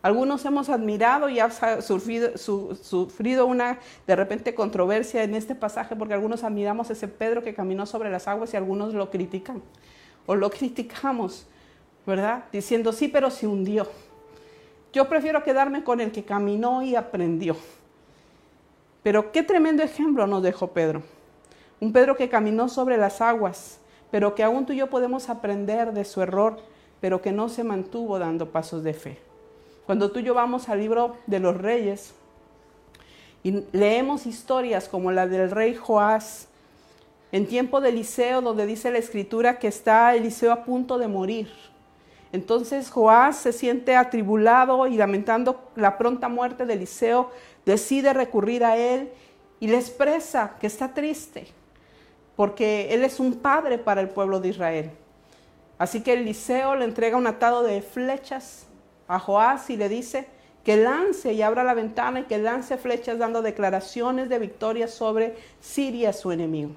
[0.00, 1.50] Algunos hemos admirado y ha
[1.82, 7.84] sufrido, una de repente controversia en este pasaje porque algunos admiramos ese Pedro que caminó
[7.84, 9.60] sobre las aguas y algunos lo critican
[10.24, 11.46] o lo criticamos,
[12.06, 12.44] ¿verdad?
[12.50, 13.86] Diciendo, sí, pero se hundió.
[14.92, 17.56] Yo prefiero quedarme con el que caminó y aprendió.
[19.02, 21.02] Pero qué tremendo ejemplo nos dejó Pedro.
[21.80, 25.92] Un Pedro que caminó sobre las aguas, pero que aún tú y yo podemos aprender
[25.92, 26.58] de su error,
[27.00, 29.18] pero que no se mantuvo dando pasos de fe.
[29.86, 32.14] Cuando tú y yo vamos al libro de los reyes
[33.42, 36.48] y leemos historias como la del rey Joás,
[37.32, 41.48] en tiempo de Eliseo, donde dice la escritura que está Eliseo a punto de morir.
[42.32, 47.30] Entonces Joás se siente atribulado y lamentando la pronta muerte de Eliseo,
[47.66, 49.12] decide recurrir a él
[49.60, 51.46] y le expresa que está triste,
[52.34, 54.90] porque él es un padre para el pueblo de Israel.
[55.78, 58.66] Así que Eliseo le entrega un atado de flechas
[59.08, 60.26] a Joás y le dice
[60.64, 65.36] que lance y abra la ventana y que lance flechas dando declaraciones de victoria sobre
[65.60, 66.70] Siria, su enemigo.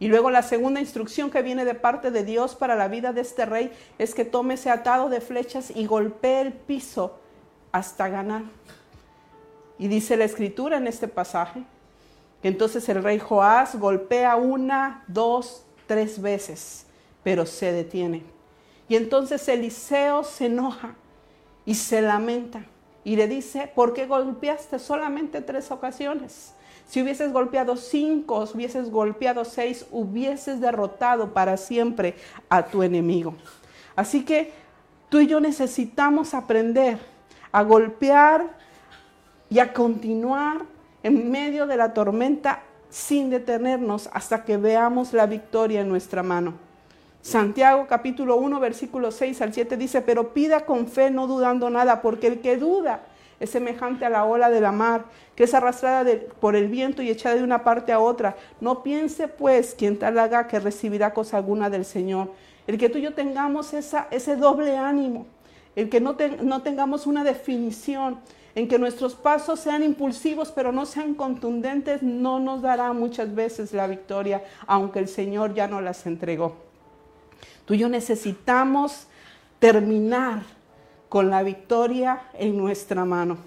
[0.00, 3.20] Y luego la segunda instrucción que viene de parte de Dios para la vida de
[3.20, 7.18] este rey es que tome ese atado de flechas y golpee el piso
[7.72, 8.42] hasta ganar.
[9.78, 11.64] Y dice la escritura en este pasaje
[12.42, 16.86] que entonces el rey Joás golpea una, dos, tres veces,
[17.22, 18.22] pero se detiene.
[18.88, 20.94] Y entonces Eliseo se enoja
[21.64, 22.66] y se lamenta
[23.02, 26.54] y le dice, ¿por qué golpeaste solamente tres ocasiones?
[26.86, 32.14] Si hubieses golpeado cinco, hubieses golpeado seis, hubieses derrotado para siempre
[32.48, 33.34] a tu enemigo.
[33.96, 34.52] Así que
[35.08, 36.98] tú y yo necesitamos aprender
[37.52, 38.44] a golpear
[39.50, 40.62] y a continuar
[41.02, 46.54] en medio de la tormenta sin detenernos hasta que veamos la victoria en nuestra mano.
[47.22, 52.02] Santiago capítulo 1 versículo 6 al 7 dice, pero pida con fe no dudando nada,
[52.02, 53.00] porque el que duda
[53.44, 56.04] es semejante a la ola de la mar, que es arrastrada
[56.40, 58.36] por el viento y echada de una parte a otra.
[58.60, 62.30] No piense pues quien tal haga que recibirá cosa alguna del Señor.
[62.66, 65.26] El que tú y yo tengamos ese doble ánimo,
[65.76, 68.18] el que no, no tengamos una definición,
[68.54, 73.72] en que nuestros pasos sean impulsivos pero no sean contundentes, no nos dará muchas veces
[73.72, 76.56] la victoria, aunque el Señor ya nos las entregó.
[77.64, 79.08] Tú y yo necesitamos
[79.58, 80.42] terminar
[81.14, 83.38] con la victoria en nuestra mano.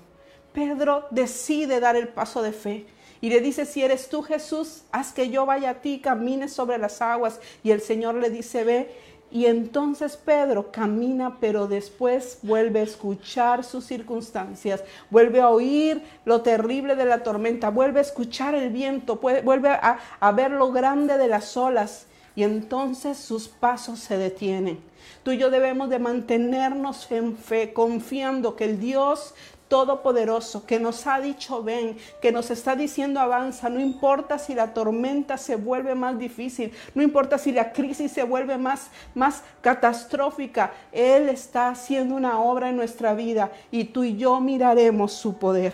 [0.54, 2.86] Pedro decide dar el paso de fe
[3.20, 6.78] y le dice, si eres tú Jesús, haz que yo vaya a ti, camine sobre
[6.78, 7.42] las aguas.
[7.66, 8.96] Y el Señor le dice, ve.
[9.32, 16.44] Y entonces Pedro camina, pero después vuelve a escuchar sus circunstancias, vuelve a oír lo
[16.44, 21.18] terrible de la tormenta, vuelve a escuchar el viento, vuelve a, a ver lo grande
[21.18, 24.80] de las olas y entonces sus pasos se detienen.
[25.24, 29.34] Tú y yo debemos de mantenernos en fe, confiando que el Dios
[29.68, 34.74] Todopoderoso que nos ha dicho ven, que nos está diciendo avanza, no importa si la
[34.74, 40.72] tormenta se vuelve más difícil, no importa si la crisis se vuelve más, más catastrófica,
[40.94, 45.74] Él está haciendo una obra en nuestra vida y tú y yo miraremos su poder.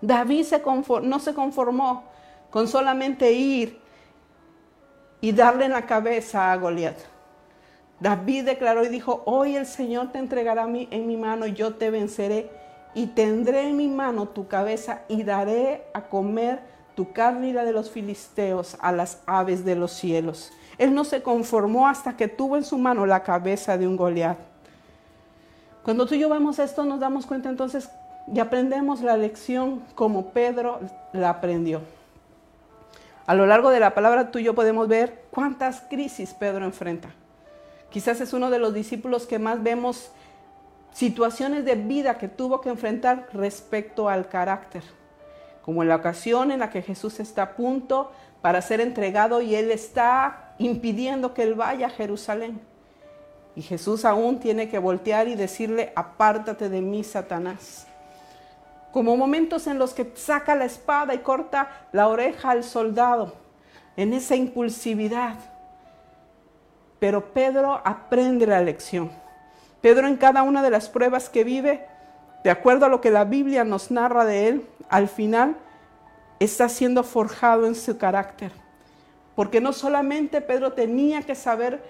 [0.00, 0.46] David
[1.02, 2.04] no se conformó
[2.50, 3.78] con solamente ir
[5.20, 7.13] y darle en la cabeza a Goliat.
[8.00, 11.90] David declaró y dijo, hoy el Señor te entregará en mi mano y yo te
[11.90, 12.50] venceré
[12.94, 16.60] y tendré en mi mano tu cabeza y daré a comer
[16.94, 20.52] tu carne y la de los filisteos a las aves de los cielos.
[20.78, 24.38] Él no se conformó hasta que tuvo en su mano la cabeza de un Goliat.
[25.82, 27.90] Cuando tú y yo vemos esto nos damos cuenta entonces
[28.32, 30.80] y aprendemos la lección como Pedro
[31.12, 31.80] la aprendió.
[33.26, 37.10] A lo largo de la palabra tú y yo podemos ver cuántas crisis Pedro enfrenta.
[37.94, 40.10] Quizás es uno de los discípulos que más vemos
[40.90, 44.82] situaciones de vida que tuvo que enfrentar respecto al carácter.
[45.62, 48.10] Como en la ocasión en la que Jesús está a punto
[48.42, 52.60] para ser entregado y él está impidiendo que él vaya a Jerusalén.
[53.54, 57.86] Y Jesús aún tiene que voltear y decirle, apártate de mí, Satanás
[58.94, 63.34] como momentos en los que saca la espada y corta la oreja al soldado,
[63.96, 65.34] en esa impulsividad.
[67.04, 69.10] Pero Pedro aprende la lección.
[69.82, 71.84] Pedro en cada una de las pruebas que vive,
[72.42, 75.54] de acuerdo a lo que la Biblia nos narra de él, al final
[76.40, 78.52] está siendo forjado en su carácter.
[79.36, 81.82] Porque no solamente Pedro tenía que saber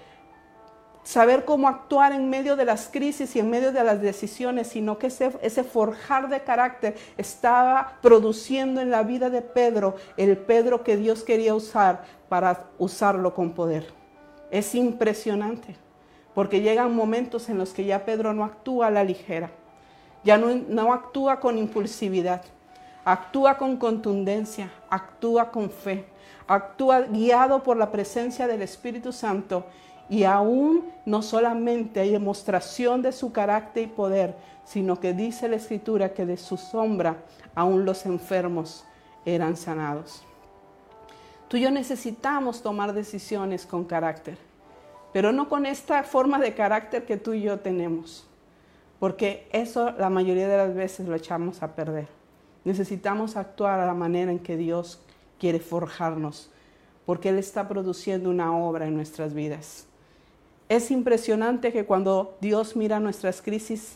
[1.03, 4.97] saber cómo actuar en medio de las crisis y en medio de las decisiones, sino
[4.97, 10.83] que ese, ese, forjar de carácter estaba produciendo en la vida de Pedro el Pedro
[10.83, 14.04] que Dios quería usar para usarlo con poder.
[14.55, 15.75] Es impresionante,
[16.33, 19.51] porque llegan momentos en los que ya Pedro no actúa a la ligera,
[20.23, 22.41] ya no, no actúa con impulsividad,
[23.03, 26.05] actúa con contundencia, actúa con fe,
[26.47, 29.65] actúa guiado por la presencia del Espíritu Santo
[30.07, 35.57] y aún no solamente hay demostración de su carácter y poder, sino que dice la
[35.57, 37.17] escritura que de su sombra
[37.55, 38.85] aún los enfermos
[39.25, 40.23] eran sanados.
[41.49, 44.44] Tú y yo necesitamos tomar decisiones con carácter,
[45.15, 48.27] pero no con esta forma de carácter que tú y yo tenemos,
[48.99, 52.09] porque eso la mayoría de las veces lo echamos a perder.
[52.65, 54.99] Necesitamos actuar a la manera en que Dios
[55.39, 56.51] quiere forjarnos,
[57.05, 59.87] porque Él está produciendo una obra en nuestras vidas.
[60.67, 63.95] Es impresionante que cuando Dios mira nuestras crisis,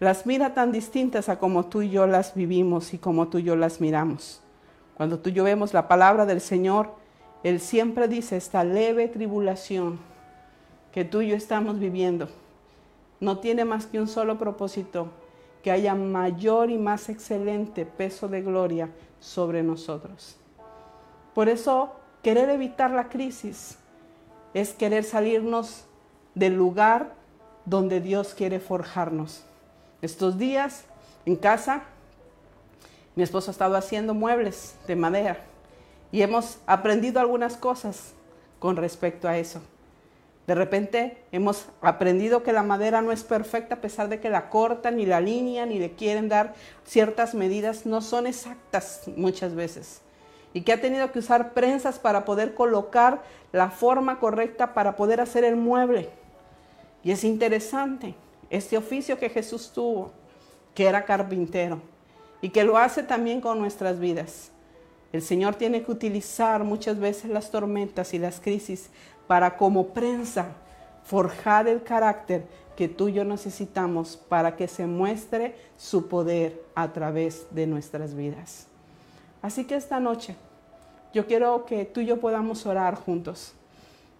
[0.00, 3.42] las mira tan distintas a como tú y yo las vivimos y como tú y
[3.42, 4.40] yo las miramos.
[4.96, 7.04] Cuando tú y yo vemos la palabra del Señor,
[7.42, 9.98] Él siempre dice, esta leve tribulación
[10.92, 12.28] que tú y yo estamos viviendo
[13.20, 15.08] no tiene más que un solo propósito,
[15.62, 20.36] que haya mayor y más excelente peso de gloria sobre nosotros.
[21.34, 23.78] Por eso, querer evitar la crisis
[24.54, 25.84] es querer salirnos
[26.34, 27.14] del lugar
[27.64, 29.44] donde Dios quiere forjarnos.
[30.02, 30.84] Estos días
[31.24, 31.82] en casa,
[33.14, 35.40] mi esposo ha estado haciendo muebles de madera
[36.16, 38.14] y hemos aprendido algunas cosas
[38.58, 39.60] con respecto a eso.
[40.46, 44.48] De repente hemos aprendido que la madera no es perfecta a pesar de que la
[44.48, 46.54] cortan y la alinean y le quieren dar
[46.86, 50.00] ciertas medidas, no son exactas muchas veces.
[50.54, 53.20] Y que ha tenido que usar prensas para poder colocar
[53.52, 56.08] la forma correcta para poder hacer el mueble.
[57.04, 58.14] Y es interesante
[58.48, 60.12] este oficio que Jesús tuvo,
[60.74, 61.82] que era carpintero,
[62.40, 64.50] y que lo hace también con nuestras vidas.
[65.12, 68.90] El Señor tiene que utilizar muchas veces las tormentas y las crisis
[69.26, 70.48] para como prensa
[71.04, 72.44] forjar el carácter
[72.76, 78.14] que tú y yo necesitamos para que se muestre su poder a través de nuestras
[78.14, 78.66] vidas.
[79.40, 80.36] Así que esta noche
[81.14, 83.54] yo quiero que tú y yo podamos orar juntos.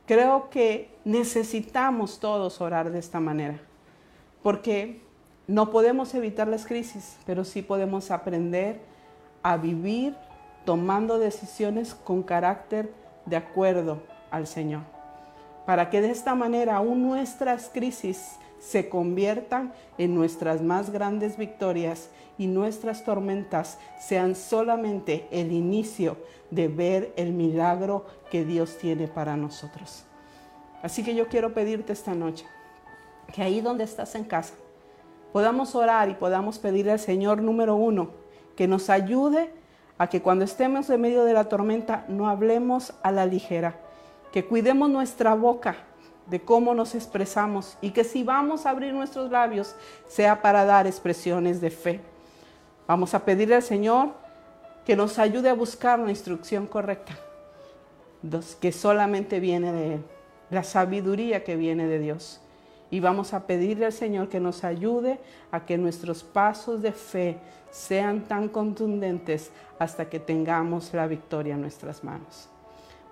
[0.06, 3.58] Creo que necesitamos todos orar de esta manera,
[4.42, 5.02] porque
[5.46, 8.80] no podemos evitar las crisis, pero sí podemos aprender
[9.42, 10.14] a vivir
[10.66, 12.92] tomando decisiones con carácter
[13.24, 14.82] de acuerdo al Señor
[15.66, 22.08] para que de esta manera aún nuestras crisis se conviertan en nuestras más grandes victorias
[22.38, 26.16] y nuestras tormentas sean solamente el inicio
[26.50, 30.04] de ver el milagro que Dios tiene para nosotros.
[30.82, 32.46] Así que yo quiero pedirte esta noche
[33.34, 34.54] que ahí donde estás en casa
[35.32, 38.10] podamos orar y podamos pedirle al Señor número uno
[38.54, 39.52] que nos ayude
[39.98, 43.76] a que cuando estemos en medio de la tormenta no hablemos a la ligera,
[44.32, 45.76] que cuidemos nuestra boca
[46.26, 49.74] de cómo nos expresamos y que si vamos a abrir nuestros labios
[50.08, 52.00] sea para dar expresiones de fe.
[52.86, 54.10] Vamos a pedirle al Señor
[54.84, 57.16] que nos ayude a buscar la instrucción correcta,
[58.60, 60.04] que solamente viene de Él,
[60.50, 62.40] la sabiduría que viene de Dios.
[62.90, 65.18] Y vamos a pedirle al Señor que nos ayude
[65.50, 67.38] a que nuestros pasos de fe
[67.70, 72.48] sean tan contundentes hasta que tengamos la victoria en nuestras manos.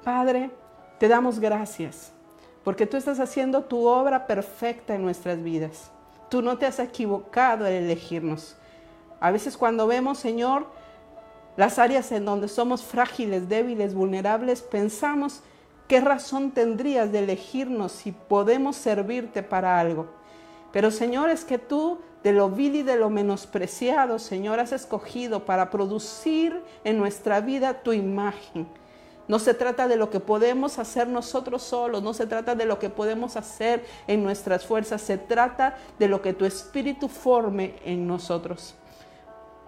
[0.04, 0.50] Padre,
[0.98, 2.12] te damos gracias
[2.64, 5.90] porque tú estás haciendo tu obra perfecta en nuestras vidas.
[6.30, 8.56] Tú no te has equivocado al elegirnos.
[9.20, 10.66] A veces cuando vemos, Señor,
[11.56, 15.42] las áreas en donde somos frágiles, débiles, vulnerables, pensamos,
[15.88, 20.06] ¿qué razón tendrías de elegirnos si podemos servirte para algo?
[20.72, 25.44] Pero Señor, es que tú de lo vil y de lo menospreciado, Señor, has escogido
[25.44, 28.66] para producir en nuestra vida tu imagen
[29.26, 32.78] no se trata de lo que podemos hacer nosotros solos, no se trata de lo
[32.78, 38.06] que podemos hacer en nuestras fuerzas, se trata de lo que tu Espíritu forme en
[38.06, 38.74] nosotros.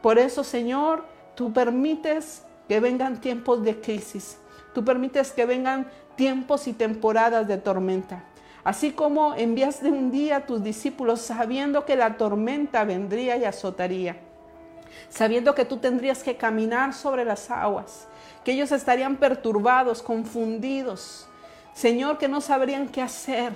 [0.02, 1.04] Por eso, Señor,
[1.34, 4.38] tú permites que vengan tiempos de crisis,
[4.74, 8.24] tú permites que vengan tiempos y temporadas de tormenta.
[8.64, 14.16] Así como enviaste un día a tus discípulos sabiendo que la tormenta vendría y azotaría,
[15.08, 18.08] sabiendo que tú tendrías que caminar sobre las aguas,
[18.44, 21.28] que ellos estarían perturbados, confundidos.
[21.74, 23.52] Señor, que no sabrían qué hacer,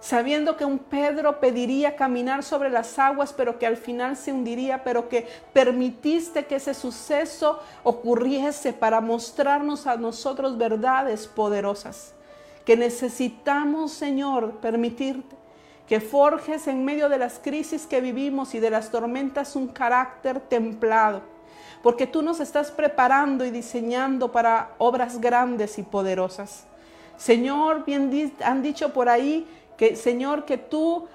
[0.00, 4.84] sabiendo que un Pedro pediría caminar sobre las aguas, pero que al final se hundiría,
[4.84, 12.14] pero que permitiste que ese suceso ocurriese para mostrarnos a nosotros verdades poderosas,
[12.64, 15.36] que necesitamos, Señor, permitirte
[15.86, 20.38] que forjes en medio de las crisis que vivimos y de las tormentas un carácter
[20.40, 21.22] templado
[21.82, 26.64] porque tú nos estás preparando y diseñando para obras grandes y poderosas.
[27.16, 29.46] Señor, bien han dicho por ahí
[29.78, 31.08] que, Señor, que tú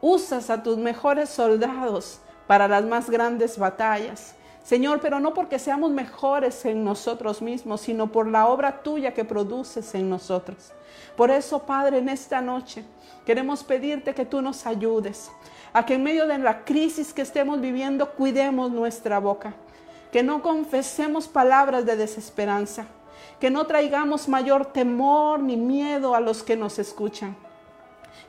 [0.00, 4.34] usas a tus mejores soldados para las más grandes batallas.
[4.62, 9.24] Señor, pero no porque seamos mejores en nosotros mismos, sino por la obra tuya que
[9.24, 10.72] produces en nosotros.
[11.16, 12.84] Por eso, Padre, en esta noche
[13.24, 15.30] queremos pedirte que tú nos ayudes
[15.72, 19.54] a que en medio de la crisis que estemos viviendo cuidemos nuestra boca,
[20.12, 22.86] que no confesemos palabras de desesperanza,
[23.40, 27.36] que no traigamos mayor temor ni miedo a los que nos escuchan,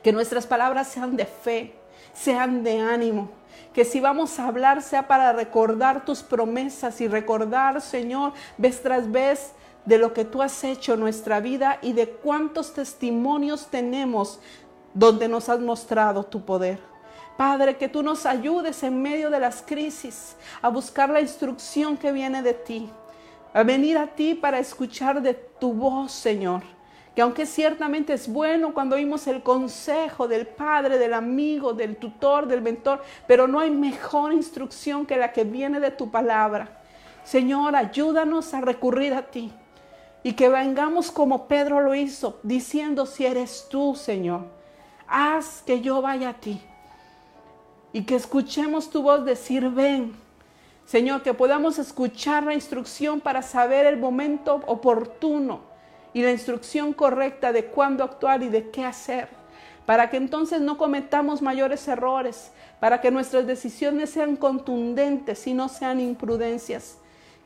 [0.02, 1.74] que nuestras palabras sean de fe,
[2.12, 3.30] sean de ánimo,
[3.72, 9.10] que si vamos a hablar sea para recordar tus promesas y recordar, Señor, vez tras
[9.10, 9.52] vez
[9.84, 14.40] de lo que tú has hecho en nuestra vida y de cuántos testimonios tenemos
[14.94, 16.78] donde nos has mostrado tu poder.
[17.36, 22.12] Padre, que tú nos ayudes en medio de las crisis a buscar la instrucción que
[22.12, 22.88] viene de ti,
[23.52, 26.62] a venir a ti para escuchar de tu voz, Señor.
[27.14, 32.48] Que aunque ciertamente es bueno cuando oímos el consejo del Padre, del amigo, del tutor,
[32.48, 36.80] del mentor, pero no hay mejor instrucción que la que viene de tu palabra.
[37.22, 39.52] Señor, ayúdanos a recurrir a ti
[40.24, 44.46] y que vengamos como Pedro lo hizo, diciendo si eres tú, Señor,
[45.06, 46.60] haz que yo vaya a ti
[47.92, 50.16] y que escuchemos tu voz decir, ven.
[50.84, 55.73] Señor, que podamos escuchar la instrucción para saber el momento oportuno
[56.14, 59.28] y la instrucción correcta de cuándo actuar y de qué hacer,
[59.84, 65.68] para que entonces no cometamos mayores errores, para que nuestras decisiones sean contundentes y no
[65.68, 66.96] sean imprudencias.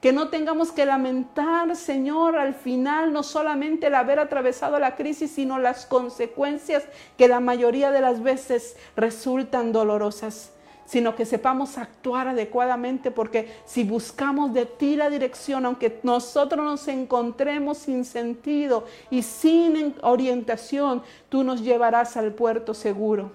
[0.01, 5.33] Que no tengamos que lamentar, Señor, al final no solamente el haber atravesado la crisis,
[5.33, 6.85] sino las consecuencias
[7.17, 10.53] que la mayoría de las veces resultan dolorosas
[10.89, 16.89] sino que sepamos actuar adecuadamente, porque si buscamos de ti la dirección, aunque nosotros nos
[16.89, 23.33] encontremos sin sentido y sin orientación, tú nos llevarás al puerto seguro.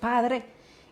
[0.00, 0.44] Padre,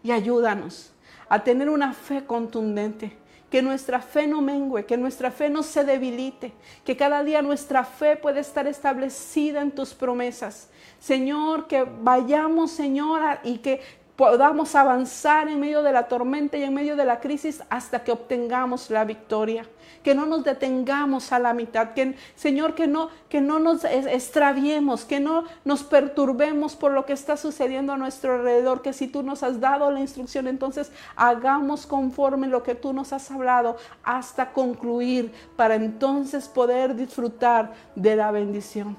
[0.03, 0.91] y ayúdanos
[1.29, 3.15] a tener una fe contundente
[3.51, 7.85] que nuestra fe no mengue, que nuestra fe no se debilite, que cada día nuestra
[7.85, 10.71] fe pueda estar establecida en tus promesas.
[10.99, 13.83] Señor, que vayamos, Señora, y que
[14.17, 18.13] podamos avanzar en medio de la tormenta y en medio de la crisis hasta que
[18.13, 19.67] obtengamos la victoria.
[20.05, 25.05] Que no nos detengamos a la mitad, que Señor, que no que no nos extraviemos,
[25.05, 29.23] que no nos perturbemos por lo que está sucediendo a nuestro alrededor, que si tú
[29.23, 34.53] nos has dado la instrucción, entonces hagamos conforme lo que tú nos has hablado hasta
[34.53, 38.97] concluir para entonces poder disfrutar de la bendición.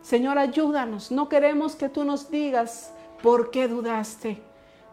[0.00, 1.10] Señor, ayúdanos.
[1.10, 2.92] No queremos que tú nos digas
[3.22, 4.45] ¿por qué dudaste?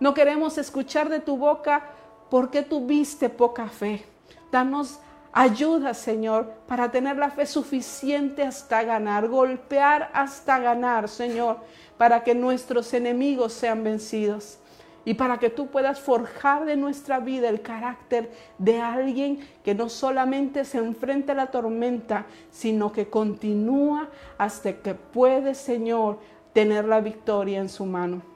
[0.04, 1.82] No queremos escuchar de tu boca,
[2.30, 4.04] ¿por qué tuviste poca fe?
[4.52, 5.00] Danos
[5.32, 11.60] ayuda, Señor, para tener la fe suficiente hasta ganar, golpear hasta ganar, Señor,
[11.98, 14.60] para que nuestros enemigos sean vencidos
[15.06, 19.88] y para que tú puedas forjar de nuestra vida el carácter de alguien que no
[19.88, 26.20] solamente se enfrenta a la tormenta, sino que continúa hasta que puede, Señor,
[26.52, 28.33] tener la victoria en su mano.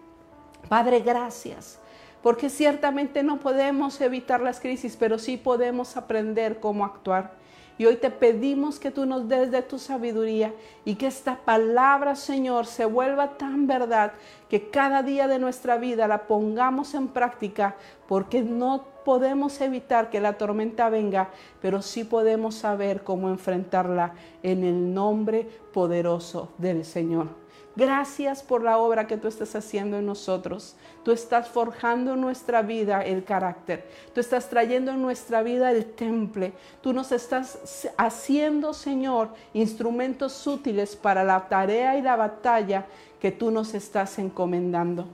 [0.70, 1.80] Padre, gracias,
[2.22, 7.32] porque ciertamente no podemos evitar las crisis, pero sí podemos aprender cómo actuar.
[7.80, 10.51] Y hoy te pedimos que tú nos des de tu sabiduría
[10.84, 14.13] y que esta palabra, Señor, se vuelva tan verdad
[14.49, 17.76] que cada día de nuestra vida la pongamos en práctica,
[18.07, 21.30] porque no podemos evitar que la tormenta venga,
[21.61, 27.47] pero sí podemos saber cómo enfrentarla en el nombre poderoso del Señor.
[27.78, 30.75] Gracias por la obra que tú estás haciendo en nosotros.
[31.03, 33.88] Tú estás forjando en nuestra vida el carácter.
[34.15, 36.53] Tú estás trayendo en nuestra vida el temple.
[36.82, 42.88] Tú nos estás haciendo, Señor, instrumentos útiles para la tarea y la batalla
[43.21, 45.07] que tú nos estás encomendando.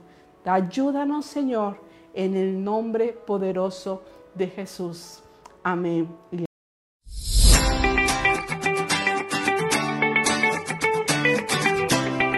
[0.46, 1.76] Ayúdanos, Señor,
[2.14, 4.02] en el nombre poderoso
[4.34, 5.22] de Jesús.
[5.62, 6.08] Amén.